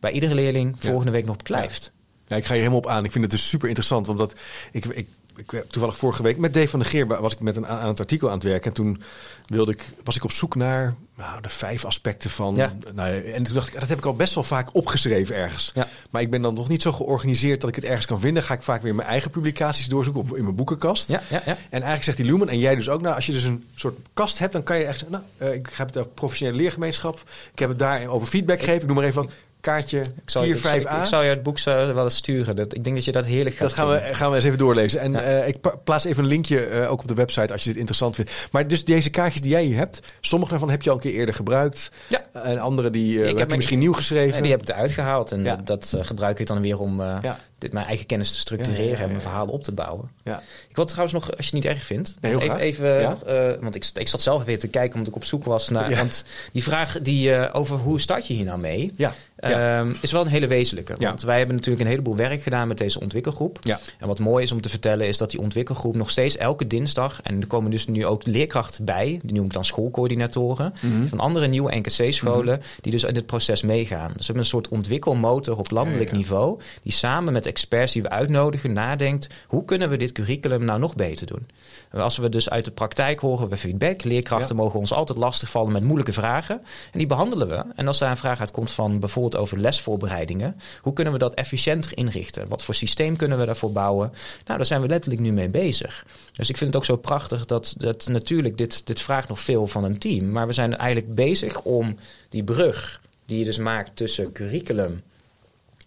[0.00, 0.88] bij iedere leerling Ja.
[0.88, 1.92] volgende week nog blijft.
[2.26, 3.04] Ja, ik ga je helemaal op aan.
[3.04, 4.08] Ik vind het dus super interessant.
[4.08, 4.34] Omdat
[4.72, 7.56] ik, ik, ik heb toevallig vorige week met Dave van der Geer was ik met
[7.56, 8.66] een, aan het artikel aan het werken.
[8.66, 9.02] En toen
[9.46, 12.54] wilde ik, was ik op zoek naar nou, de vijf aspecten van.
[12.54, 12.74] Ja.
[12.94, 15.70] Nou, en toen dacht ik, dat heb ik al best wel vaak opgeschreven ergens.
[15.74, 15.88] Ja.
[16.10, 18.42] Maar ik ben dan nog niet zo georganiseerd dat ik het ergens kan vinden.
[18.42, 21.10] Ga ik vaak weer mijn eigen publicaties doorzoeken of in mijn boekenkast.
[21.10, 21.52] Ja, ja, ja.
[21.52, 23.98] En eigenlijk zegt die Lumen en jij dus ook, nou, als je dus een soort
[24.14, 27.22] kast hebt, dan kan je echt nou, eh, ik heb het over professionele leergemeenschap.
[27.52, 28.80] Ik heb het daar over feedback gegeven.
[28.80, 29.32] Ik noem maar even wat.
[29.60, 30.90] Kaartje Ik zal, 4, ik, 5a.
[30.92, 32.56] ik, ik zou je het boek zo wel eens sturen.
[32.56, 34.58] Dat, ik denk dat je dat heerlijk gaat Dat gaan we, gaan we eens even
[34.58, 35.00] doorlezen.
[35.00, 35.20] En Ja.
[35.20, 38.14] eh, ik plaats even een linkje eh, ook op de website als je dit interessant
[38.14, 38.48] vindt.
[38.52, 41.12] Maar dus deze kaartjes die jij hier hebt, sommige daarvan heb je al een keer
[41.14, 41.90] eerder gebruikt.
[42.08, 42.24] Ja.
[42.32, 44.36] En andere die eh, heb heb je misschien nieuw geschreven.
[44.36, 45.32] En die heb ik eruit gehaald.
[45.32, 45.56] En Ja.
[45.64, 47.16] dat eh, gebruik ik dan weer om eh,
[47.58, 50.10] dit, mijn eigen kennis te structureren en mijn verhaal op te bouwen.
[50.24, 50.42] ja.
[50.68, 53.74] Ik wil trouwens nog, als je het niet erg vindt, Nee, heel even, eh, want
[53.74, 55.94] ik, ik zat zelf weer te kijken omdat ik op zoek was naar.
[55.96, 59.14] Want die vraag die, eh, over hoe start je hier nou mee, Ja.
[59.40, 59.78] Ja.
[59.80, 60.94] ehm, is wel een hele wezenlijke.
[60.98, 61.08] Ja.
[61.08, 63.58] Want wij hebben natuurlijk een heleboel werk gedaan met deze ontwikkelgroep.
[63.62, 63.80] Ja.
[63.98, 67.20] En wat mooi is om te vertellen is dat die ontwikkelgroep nog steeds elke dinsdag,
[67.22, 71.06] en er komen dus nu ook leerkrachten bij, die noem ik dan schoolcoördinatoren, Mhm.
[71.06, 74.06] van andere nieuwe NKC-scholen, die dus in dit proces meegaan.
[74.08, 78.08] Dus we hebben een soort ontwikkelmotor op landelijk niveau, die samen met experts die we
[78.10, 81.46] uitnodigen nadenkt, hoe kunnen we dit curriculum nou nog beter doen?
[81.92, 85.82] Als we dus uit de praktijk horen we feedback, leerkrachten mogen ons altijd lastigvallen met
[85.82, 86.56] moeilijke vragen,
[86.92, 87.64] en die behandelen we.
[87.76, 91.96] En als daar een vraag uitkomt van bijvoorbeeld over lesvoorbereidingen, hoe kunnen we dat efficiënter
[91.96, 92.48] inrichten?
[92.48, 94.12] Wat voor systeem kunnen we daarvoor bouwen?
[94.44, 96.06] Nou, daar zijn we letterlijk nu mee bezig.
[96.32, 99.66] Dus ik vind het ook zo prachtig dat, dat natuurlijk dit, dit vraagt nog veel
[99.66, 100.30] van een team.
[100.30, 101.96] Maar we zijn eigenlijk bezig om
[102.28, 105.02] die brug die je dus maakt tussen curriculum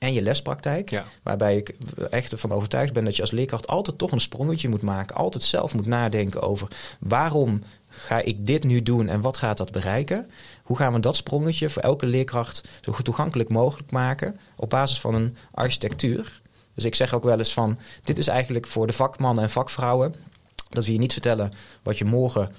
[0.04, 0.90] en je lespraktijk.
[0.90, 1.06] Ja.
[1.24, 1.76] Waarbij ik
[2.10, 5.16] echt ervan overtuigd ben dat je als leerkracht altijd toch een sprongetje moet maken.
[5.16, 6.68] Altijd zelf moet nadenken over
[7.00, 10.30] waarom ga ik dit nu doen en wat gaat dat bereiken?
[10.64, 15.00] Hoe gaan we dat sprongetje voor elke leerkracht zo goed toegankelijk mogelijk maken op basis
[15.00, 16.42] van een architectuur?
[16.74, 20.16] Dus ik zeg ook wel eens van, dit is eigenlijk voor de vakmannen en vakvrouwen,
[20.70, 21.52] dat we je niet vertellen
[21.84, 22.52] wat je morgen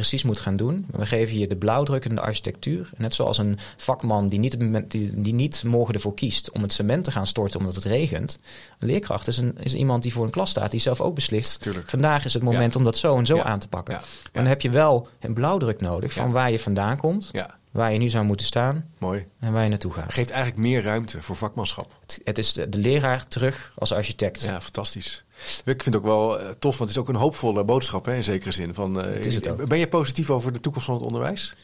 [0.00, 0.86] precies moet gaan doen.
[0.90, 2.90] We geven je de blauwdruk en de architectuur.
[2.96, 4.56] Net zoals een vakman die niet,
[4.90, 8.38] die, die niet morgen ervoor kiest om het cement te gaan storten omdat het regent.
[8.78, 11.60] Een leerkracht is, een, is iemand die voor een klas staat, die zelf ook beslist.
[11.60, 11.88] Tuurlijk.
[11.90, 12.78] Vandaag is het moment Ja.
[12.78, 13.42] om dat zo en zo Ja.
[13.44, 13.94] aan te pakken.
[13.94, 14.00] Ja.
[14.00, 17.92] Maar dan heb je wel een blauwdruk nodig van waar je vandaan komt, ja, waar
[17.92, 19.26] je nu zou moeten staan mooi.
[19.40, 20.12] en waar je naartoe gaat.
[20.12, 21.96] Geeft eigenlijk meer ruimte voor vakmanschap.
[22.00, 24.40] Het, het is de, de leraar terug als architect.
[24.42, 25.24] Ja, fantastisch.
[25.64, 28.14] Ik vind het ook wel eh, tof, want het is ook een hoopvolle boodschap hè,
[28.14, 28.74] in zekere zin.
[28.74, 29.68] Van, eh, is het.
[29.68, 31.54] Ben je positief over de toekomst van het onderwijs?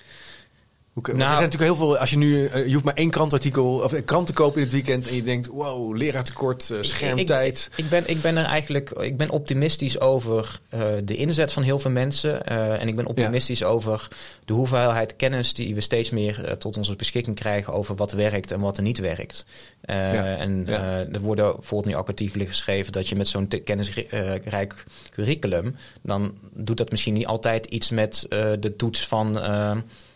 [0.96, 1.98] Hoe, want Nou- er zijn natuurlijk heel veel.
[1.98, 2.46] Als je nu.
[2.46, 3.74] eh, je hoeft maar één krantartikel.
[3.78, 5.08] of een krant te kopen in het weekend.
[5.08, 7.68] en je denkt: wow, leraartekort, eh, schermtijd.
[7.76, 11.62] Ik, ik, ben, ik ben er eigenlijk ik ben optimistisch over eh, de inzet van
[11.62, 12.44] heel veel mensen.
[12.46, 14.08] eh, en ik ben optimistisch over
[14.44, 18.52] de hoeveelheid kennis die we steeds meer eh, tot onze beschikking krijgen over wat werkt
[18.52, 19.44] en wat er niet werkt.
[19.80, 20.78] Eh, Ja, En ja.
[20.78, 26.38] eh, er worden bijvoorbeeld nu ook artikelen geschreven dat je met zo'n kennisrijk curriculum, dan
[26.52, 29.38] doet dat misschien niet altijd iets met eh, de toets van.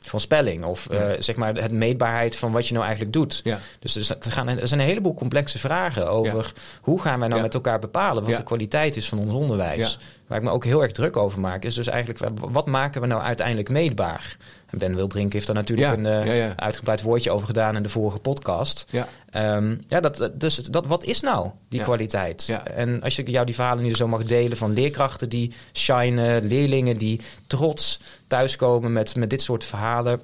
[0.07, 3.41] Van spelling of eh, zeg maar het meetbaarheid van wat je nou eigenlijk doet.
[3.45, 3.59] Ja.
[3.79, 7.41] Dus er, zijn- gaan, er zijn een heleboel complexe vragen over hoe gaan wij nou
[7.43, 9.99] met elkaar bepalen wat de kwaliteit is van ons onderwijs.
[10.31, 13.01] Waar ik me ook heel erg druk over maak, is dus eigenlijk wa- wat maken
[13.01, 14.37] we nou uiteindelijk meetbaar?
[14.67, 16.53] En Ben Wilbrink heeft daar natuurlijk Ja, een eh, ja, ja.
[16.57, 18.85] uitgebreid woordje over gedaan in de vorige podcast.
[18.91, 19.09] Ja.
[19.31, 22.47] Ehm, ja, dat, dus dat, wat is nou die kwaliteit?
[22.47, 22.67] Ja.
[22.67, 26.97] En als je jou die verhalen nu zo mag delen van leerkrachten die shinen, leerlingen
[26.97, 30.21] die trots thuiskomen met, met dit soort verhalen.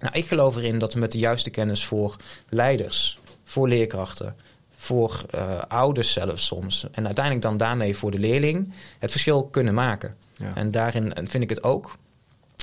[0.00, 2.16] Nou, ik geloof erin dat we met de juiste kennis voor
[2.48, 4.36] leiders, voor leerkrachten,
[4.84, 9.74] voor eh, ouders zelfs soms, en uiteindelijk dan daarmee voor de leerling, het verschil kunnen
[9.74, 10.16] maken.
[10.36, 10.52] Ja.
[10.54, 11.96] En daarin vind ik het ook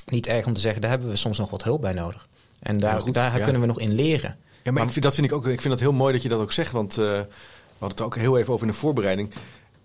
[0.05, 2.27] niet erg om te zeggen, daar hebben we soms nog wat hulp bij nodig.
[2.59, 3.43] En daar, Ja, goed, daar ja.
[3.43, 4.37] kunnen we nog in leren.
[4.63, 5.47] Ja, maar ik vind, dat vind ik ook.
[5.47, 6.71] Ik vind dat heel mooi dat je dat ook zegt.
[6.71, 7.27] Want eh, we
[7.77, 9.31] hadden het ook heel even over in de voorbereiding.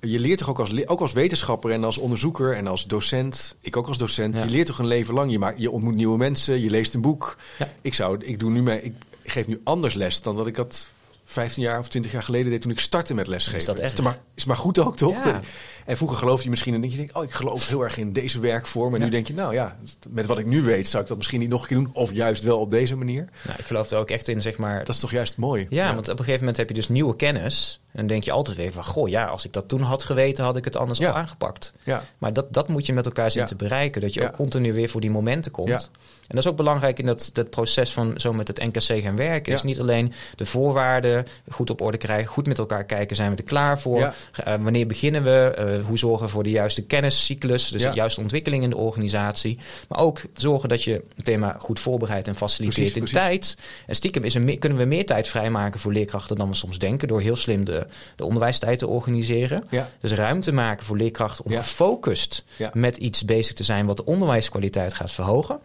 [0.01, 3.57] Je leert toch ook als, ook als wetenschapper en als onderzoeker en als docent.
[3.61, 4.39] Ik ook als docent.
[4.39, 5.31] Je leert toch een leven lang.
[5.31, 6.61] Je, maakt, je ontmoet nieuwe mensen.
[6.61, 7.37] Je leest een boek.
[7.81, 10.91] Ik, zou, ik, doe nu mee, ik geef nu anders les dan dat ik dat
[11.29, 13.59] 15 jaar of 20 jaar geleden deed toen ik startte met lesgeven.
[13.59, 13.93] Is dat erg?
[13.93, 15.25] Is maar, is maar goed ook, toch?
[15.25, 15.41] Ja.
[15.87, 18.13] En vroeger geloofde je misschien en denk je, denk, oh, ik geloof heel erg in
[18.13, 18.93] deze werkvorm.
[18.95, 19.05] En Ja.
[19.05, 19.77] nu denk je, nou ja,
[20.09, 21.91] met wat ik nu weet, zou ik dat misschien niet nog een keer doen.
[21.93, 23.29] Of juist wel op deze manier.
[23.47, 25.67] Nou, ik geloof er ook echt in, zeg maar, Dat is toch juist mooi.
[25.71, 27.81] Ja, want op een gegeven moment heb je dus nieuwe kennis.
[27.93, 30.45] En dan denk je altijd weer van, goh, ja, als ik dat toen had geweten,
[30.45, 31.09] had ik het anders Ja.
[31.11, 31.73] al aangepakt.
[31.85, 32.03] Ja.
[32.19, 34.01] Maar dat, dat moet je met elkaar zien te bereiken.
[34.01, 35.91] Dat je ook continu weer voor die momenten komt.
[36.29, 39.17] En dat is ook belangrijk in dat, dat proces van zo met het NKC gaan
[39.17, 39.53] werken.
[39.53, 43.37] Is niet alleen de voorwaarden goed op orde krijgen, goed met elkaar kijken, zijn we
[43.37, 44.01] er klaar voor?
[44.45, 45.53] Eh, wanneer beginnen we?
[45.57, 47.91] Eh, hoe zorgen we voor de juiste kenniscyclus, dus Ja.
[47.91, 49.59] de juiste ontwikkeling in de organisatie.
[49.89, 53.55] Maar ook zorgen dat je het thema goed voorbereidt en faciliteert Precies, in precies.
[53.55, 53.67] tijd.
[53.87, 56.79] En stiekem is er meer, kunnen we meer tijd vrijmaken voor leerkrachten dan we soms
[56.79, 59.65] denken, door heel slim de, de onderwijstijd te organiseren.
[59.71, 59.91] Ja.
[60.01, 64.95] Dus ruimte maken voor leerkrachten om gefocust met iets bezig te zijn wat de onderwijskwaliteit
[64.95, 65.59] gaat verhogen.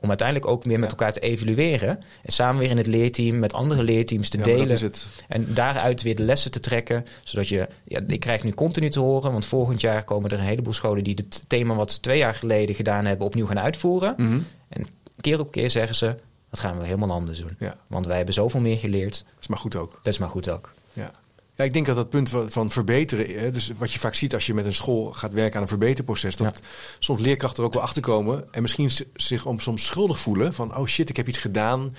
[0.00, 1.88] Om uiteindelijk ook meer met elkaar te evalueren.
[2.22, 4.80] En samen weer in het leerteam met andere leerteams te delen.
[4.80, 5.08] dat.
[5.28, 7.06] En daaruit weer de lessen te trekken.
[7.24, 9.32] Zodat je, ja, ik krijg nu continu te horen.
[9.32, 12.34] Want volgend jaar komen er een heleboel scholen die het thema wat ze twee jaar
[12.34, 14.14] geleden gedaan hebben opnieuw gaan uitvoeren.
[14.16, 14.38] Mhm.
[14.68, 14.86] En
[15.20, 16.16] keer op keer zeggen ze,
[16.50, 17.56] dat gaan we helemaal anders doen.
[17.58, 19.24] Ja, Want wij hebben zoveel meer geleerd.
[19.40, 20.00] is maar goed ook.
[20.02, 20.72] Dat is maar goed ook.
[20.92, 21.10] Ja.
[21.56, 24.46] Ja, ik denk dat dat punt van, verbeteren, hè, dus wat je vaak ziet als
[24.46, 26.60] je met een school gaat werken aan een verbeterproces, dat
[26.98, 30.76] soms leerkrachten er ook wel achter komen en misschien zich om soms schuldig voelen van,
[30.76, 31.96] oh shit, ik heb iets gedaan.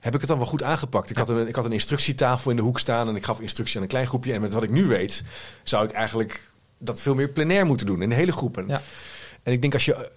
[0.00, 1.10] Heb ik het dan wel goed aangepakt?
[1.10, 3.76] Ik, had een, ik had een instructietafel in de hoek staan en ik gaf instructie
[3.76, 4.32] aan een klein groepje.
[4.32, 5.22] En met wat ik nu weet,
[5.62, 8.68] zou ik eigenlijk dat veel meer plenair moeten doen in de hele groepen.
[8.68, 8.82] Ja.
[9.46, 10.10] En ik denk als je,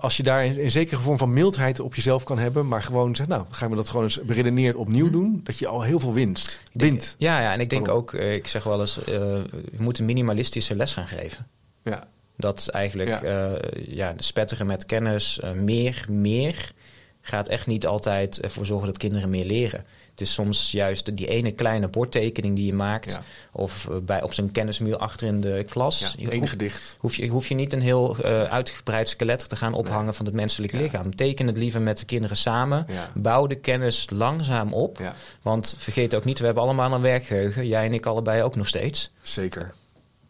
[0.00, 3.16] als je daar een, een zekere vorm van mildheid op jezelf kan hebben, maar gewoon
[3.16, 6.12] zegt, nou, gaan we dat gewoon eens beredeneerd opnieuw doen, dat je al heel veel
[6.12, 6.62] winst.
[6.72, 7.14] Wint.
[7.18, 10.76] Ja, ja, en ik denk ook, eh, ik zeg wel eens, eh, we moeten minimalistische
[10.76, 11.46] les gaan geven.
[11.82, 12.06] Ja.
[12.36, 13.58] Dat eigenlijk Ja.
[13.86, 16.72] ja, spetteren met kennis, eh, meer, meer,
[17.20, 19.84] gaat echt niet altijd ervoor zorgen dat kinderen meer leren.
[20.16, 23.22] Het is soms juist die ene kleine bordtekening die je maakt, Ja.
[23.52, 26.14] of eh, bij, op zijn kennismuur achter in de klas.
[26.18, 26.96] Ja, hoeft- gedicht.
[26.98, 30.34] Hoef je, hoef je niet een heel eh, uitgebreid skelet te gaan ophangen van het
[30.34, 30.82] menselijke Ja.
[30.82, 31.16] lichaam.
[31.16, 32.86] Teken het liever met de kinderen samen.
[33.14, 35.00] Bouw de kennis langzaam op.
[35.42, 37.66] Want vergeet ook niet, we hebben allemaal een werkgeheugen.
[37.66, 39.10] Jij en ik allebei ook nog steeds.
[39.20, 39.74] zeker.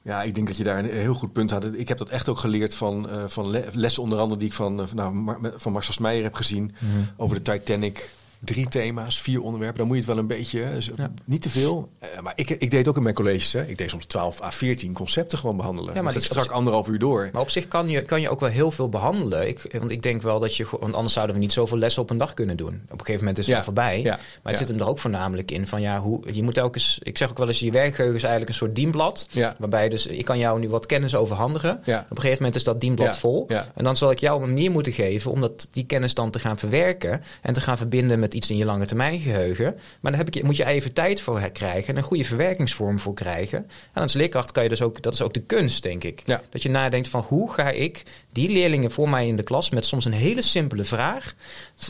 [0.02, 1.64] Ja, ik denk dat je daar een heel goed punt had.
[1.74, 4.54] Ik heb dat echt ook geleerd van, eh, van le- lessen onder andere die ik
[4.54, 6.74] van, van, nou, van Marcel Smeijer heb gezien.
[7.16, 8.08] Over de Titanic.
[8.38, 9.78] Drie thema's, vier onderwerpen.
[9.78, 10.64] Dan moet je het wel een beetje,
[10.94, 11.10] Ja.
[11.24, 11.88] niet te veel.
[11.98, 13.52] Eh, maar ik, ik deed ook in mijn colleges.
[13.52, 13.64] Hè.
[13.66, 15.94] Ik deed soms 12 à 14 concepten gewoon behandelen.
[15.94, 17.28] maar maar die- strak anderhalf uur door.
[17.32, 19.48] Maar op zich kan je, kan je ook wel heel veel behandelen.
[19.48, 20.66] Ik, want ik denk wel dat je...
[20.80, 22.80] Want anders zouden we niet zoveel lessen op een dag kunnen doen.
[22.84, 23.54] Op een gegeven moment is het Ja.
[23.54, 24.00] wel voorbij.
[24.02, 24.10] Ja.
[24.10, 24.56] Maar het Ja.
[24.58, 26.98] zit hem er ook voornamelijk in van ja, hoe, je moet telkens...
[27.02, 29.26] Ik zeg ook wel eens, je werkgeheugen is eigenlijk een soort dienblad.
[29.30, 29.54] Ja.
[29.58, 31.80] Waarbij dus, ik kan jou nu wat kennis overhandigen.
[31.84, 31.98] Ja.
[31.98, 33.14] Op een gegeven moment is dat dienblad Ja.
[33.14, 33.44] vol.
[33.48, 33.66] Ja.
[33.74, 36.38] En dan zal ik jou een manier moeten geven om dat, die kennis dan te
[36.38, 37.22] gaan verwerken.
[37.42, 39.78] En te gaan verbinden met iets in je lange termijn geheugen.
[40.00, 41.88] Maar dan heb ik, moet je even tijd voor krijgen.
[41.88, 43.70] En een goede verwerkingsvorm voor krijgen.
[43.92, 46.22] En als leerkracht kan je dus ook, dat is ook de kunst, denk ik.
[46.24, 46.42] Ja.
[46.50, 48.02] Dat je nadenkt van hoe ga ik
[48.32, 51.34] die leerlingen voor mij in de klas met soms een hele simpele vraag.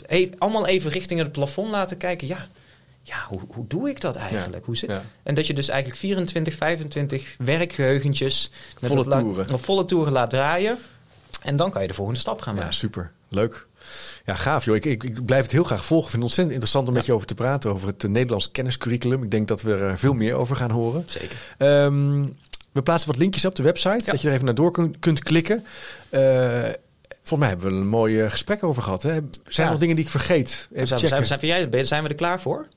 [0.07, 2.27] Even, allemaal even richting het plafond laten kijken.
[2.27, 2.47] Ja,
[3.03, 4.65] ja hoe, hoe doe ik dat eigenlijk?
[4.65, 5.03] Hoe zit, Ja.
[5.23, 9.59] En dat je dus eigenlijk 24, 25 werkgeugentjes met Volle toeren.
[9.59, 10.77] volle toeren laat draaien.
[11.41, 12.75] En dan kan je de volgende stap gaan Ja, maken.
[12.75, 13.11] super.
[13.29, 13.66] Leuk.
[14.27, 14.75] Ja, gaaf joh.
[14.75, 16.05] Ik, ik, ik blijf het heel graag volgen.
[16.05, 17.71] Ik vind het ontzettend interessant om met je over te praten.
[17.71, 19.23] Over het uh, Nederlands kenniscurriculum.
[19.23, 21.03] Ik denk dat we er veel meer over gaan horen.
[21.05, 21.37] Zeker.
[21.57, 22.25] Ehm,
[22.71, 24.11] we plaatsen wat linkjes op de website.
[24.11, 25.65] Dat je er even naar door kunt, kunt klikken.
[26.09, 26.63] Uh,
[27.21, 29.03] Volgens mij hebben we een mooi gesprek over gehad.
[29.03, 29.09] Hè?
[29.09, 29.63] Zijn ja.
[29.63, 30.67] er nog dingen die ik vergeet?
[30.73, 32.67] Even zijn, zijn, zijn, jij, zijn we er klaar voor?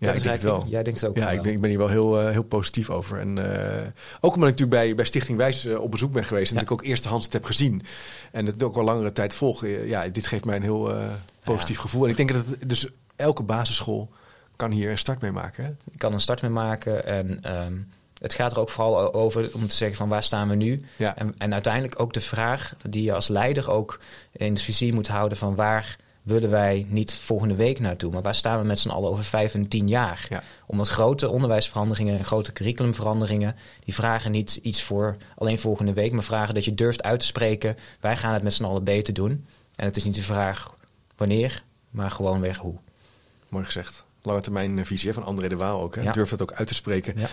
[0.00, 0.64] Ja, ik denk het wel.
[0.66, 2.90] Jij denkt het ook Ja, ik ben, ik ben hier wel heel, uh, heel positief
[2.90, 3.18] over.
[3.18, 3.44] En uh,
[4.20, 6.50] ook omdat ik natuurlijk bij, bij Stichting Wijs uh, op bezoek ben geweest...
[6.50, 6.62] en ja.
[6.62, 7.82] dat ik ook eerstehands het heb gezien.
[8.30, 9.66] En het ook al langere tijd volg.
[9.66, 10.94] Ja, dit geeft mij een heel
[11.42, 11.82] positief ja.
[11.82, 12.04] gevoel.
[12.04, 12.86] En ik denk dat het, dus
[13.16, 14.10] elke basisschool
[14.56, 15.64] kan hier een start mee maken.
[15.64, 15.70] Hè?
[15.96, 17.56] Kan een start mee maken en...
[17.64, 17.88] Um,
[18.20, 20.80] het gaat er ook vooral over om te zeggen van waar staan we nu?
[20.96, 21.16] Ja.
[21.16, 24.00] En, en uiteindelijk ook de vraag die je als leider ook
[24.32, 28.34] in het visie moet houden van waar willen wij niet volgende week naartoe, maar waar
[28.34, 30.26] staan we met z'n allen over vijf en tien jaar?
[30.28, 30.42] Ja.
[30.66, 36.22] Omdat grote onderwijsveranderingen en grote curriculumveranderingen, die vragen niet iets voor alleen volgende week, maar
[36.22, 39.46] vragen dat je durft uit te spreken, wij gaan het met z'n allen beter doen.
[39.76, 40.74] En het is niet de vraag
[41.16, 42.74] wanneer, maar gewoon weg hoe.
[43.48, 44.04] Mooi gezegd.
[44.22, 45.94] Lange termijn visie van André de Waal ook.
[45.94, 46.02] Hè?
[46.02, 46.12] Ja.
[46.12, 47.14] Durf dat ook uit te spreken.
[47.18, 47.28] Ja.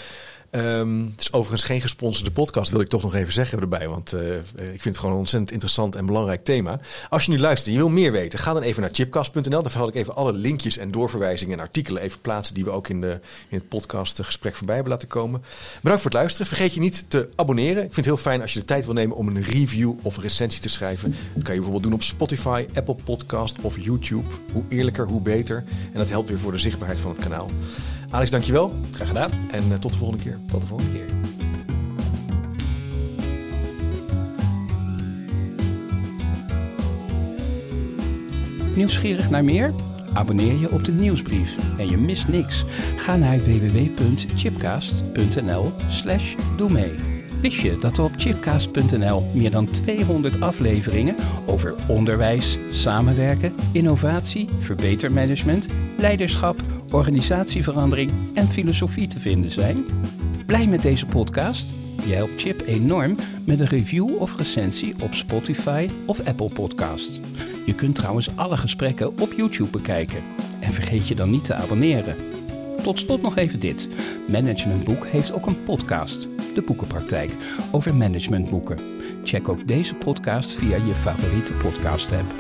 [0.51, 3.87] Um, het is overigens geen gesponsorde podcast, wil ik toch nog even zeggen erbij.
[3.87, 6.79] Want uh, ik vind het gewoon een ontzettend interessant en belangrijk thema.
[7.09, 9.61] Als je nu luistert en je wil meer weten, ga dan even naar chipcast.nl.
[9.61, 12.55] Daar zal ik even alle linkjes en doorverwijzingen en artikelen even plaatsen...
[12.55, 13.19] die we ook in, de,
[13.49, 15.41] in het podcastgesprek voorbij hebben laten komen.
[15.81, 16.47] Bedankt voor het luisteren.
[16.47, 17.83] Vergeet je niet te abonneren.
[17.83, 20.17] Ik vind het heel fijn als je de tijd wil nemen om een review of
[20.17, 21.15] recensie te schrijven.
[21.33, 24.27] Dat kan je bijvoorbeeld doen op Spotify, Apple Podcast of YouTube.
[24.53, 25.63] Hoe eerlijker, hoe beter.
[25.93, 27.49] En dat helpt weer voor de zichtbaarheid van het kanaal.
[28.09, 28.73] Alex, dankjewel.
[28.91, 29.31] Graag gedaan.
[29.51, 30.39] En uh, tot de volgende keer.
[30.47, 31.05] Tot de volgende keer.
[38.75, 39.73] Nieuwsgierig naar meer?
[40.13, 42.65] Abonneer je op de nieuwsbrief en je mist niks.
[42.97, 47.16] Ga naar www.chipcast.nl slash doe mee.
[47.41, 51.15] Wist je dat er op chipcast.nl meer dan 200 afleveringen
[51.45, 55.67] over onderwijs, samenwerken, innovatie, verbetermanagement,
[55.97, 56.61] leiderschap,
[56.91, 59.85] organisatieverandering en filosofie te vinden zijn?
[60.45, 61.73] Blij met deze podcast?
[62.05, 63.15] Je helpt Chip enorm
[63.45, 67.19] met een review of recensie op Spotify of Apple Podcast.
[67.65, 70.23] Je kunt trouwens alle gesprekken op YouTube bekijken.
[70.59, 72.15] En vergeet je dan niet te abonneren.
[72.83, 73.87] Tot slot nog even dit.
[74.31, 76.27] Managementboek heeft ook een podcast,
[76.57, 77.31] De Boekenpraktijk,
[77.71, 78.79] over managementboeken.
[79.23, 82.33] Check ook deze podcast via je favoriete podcast app.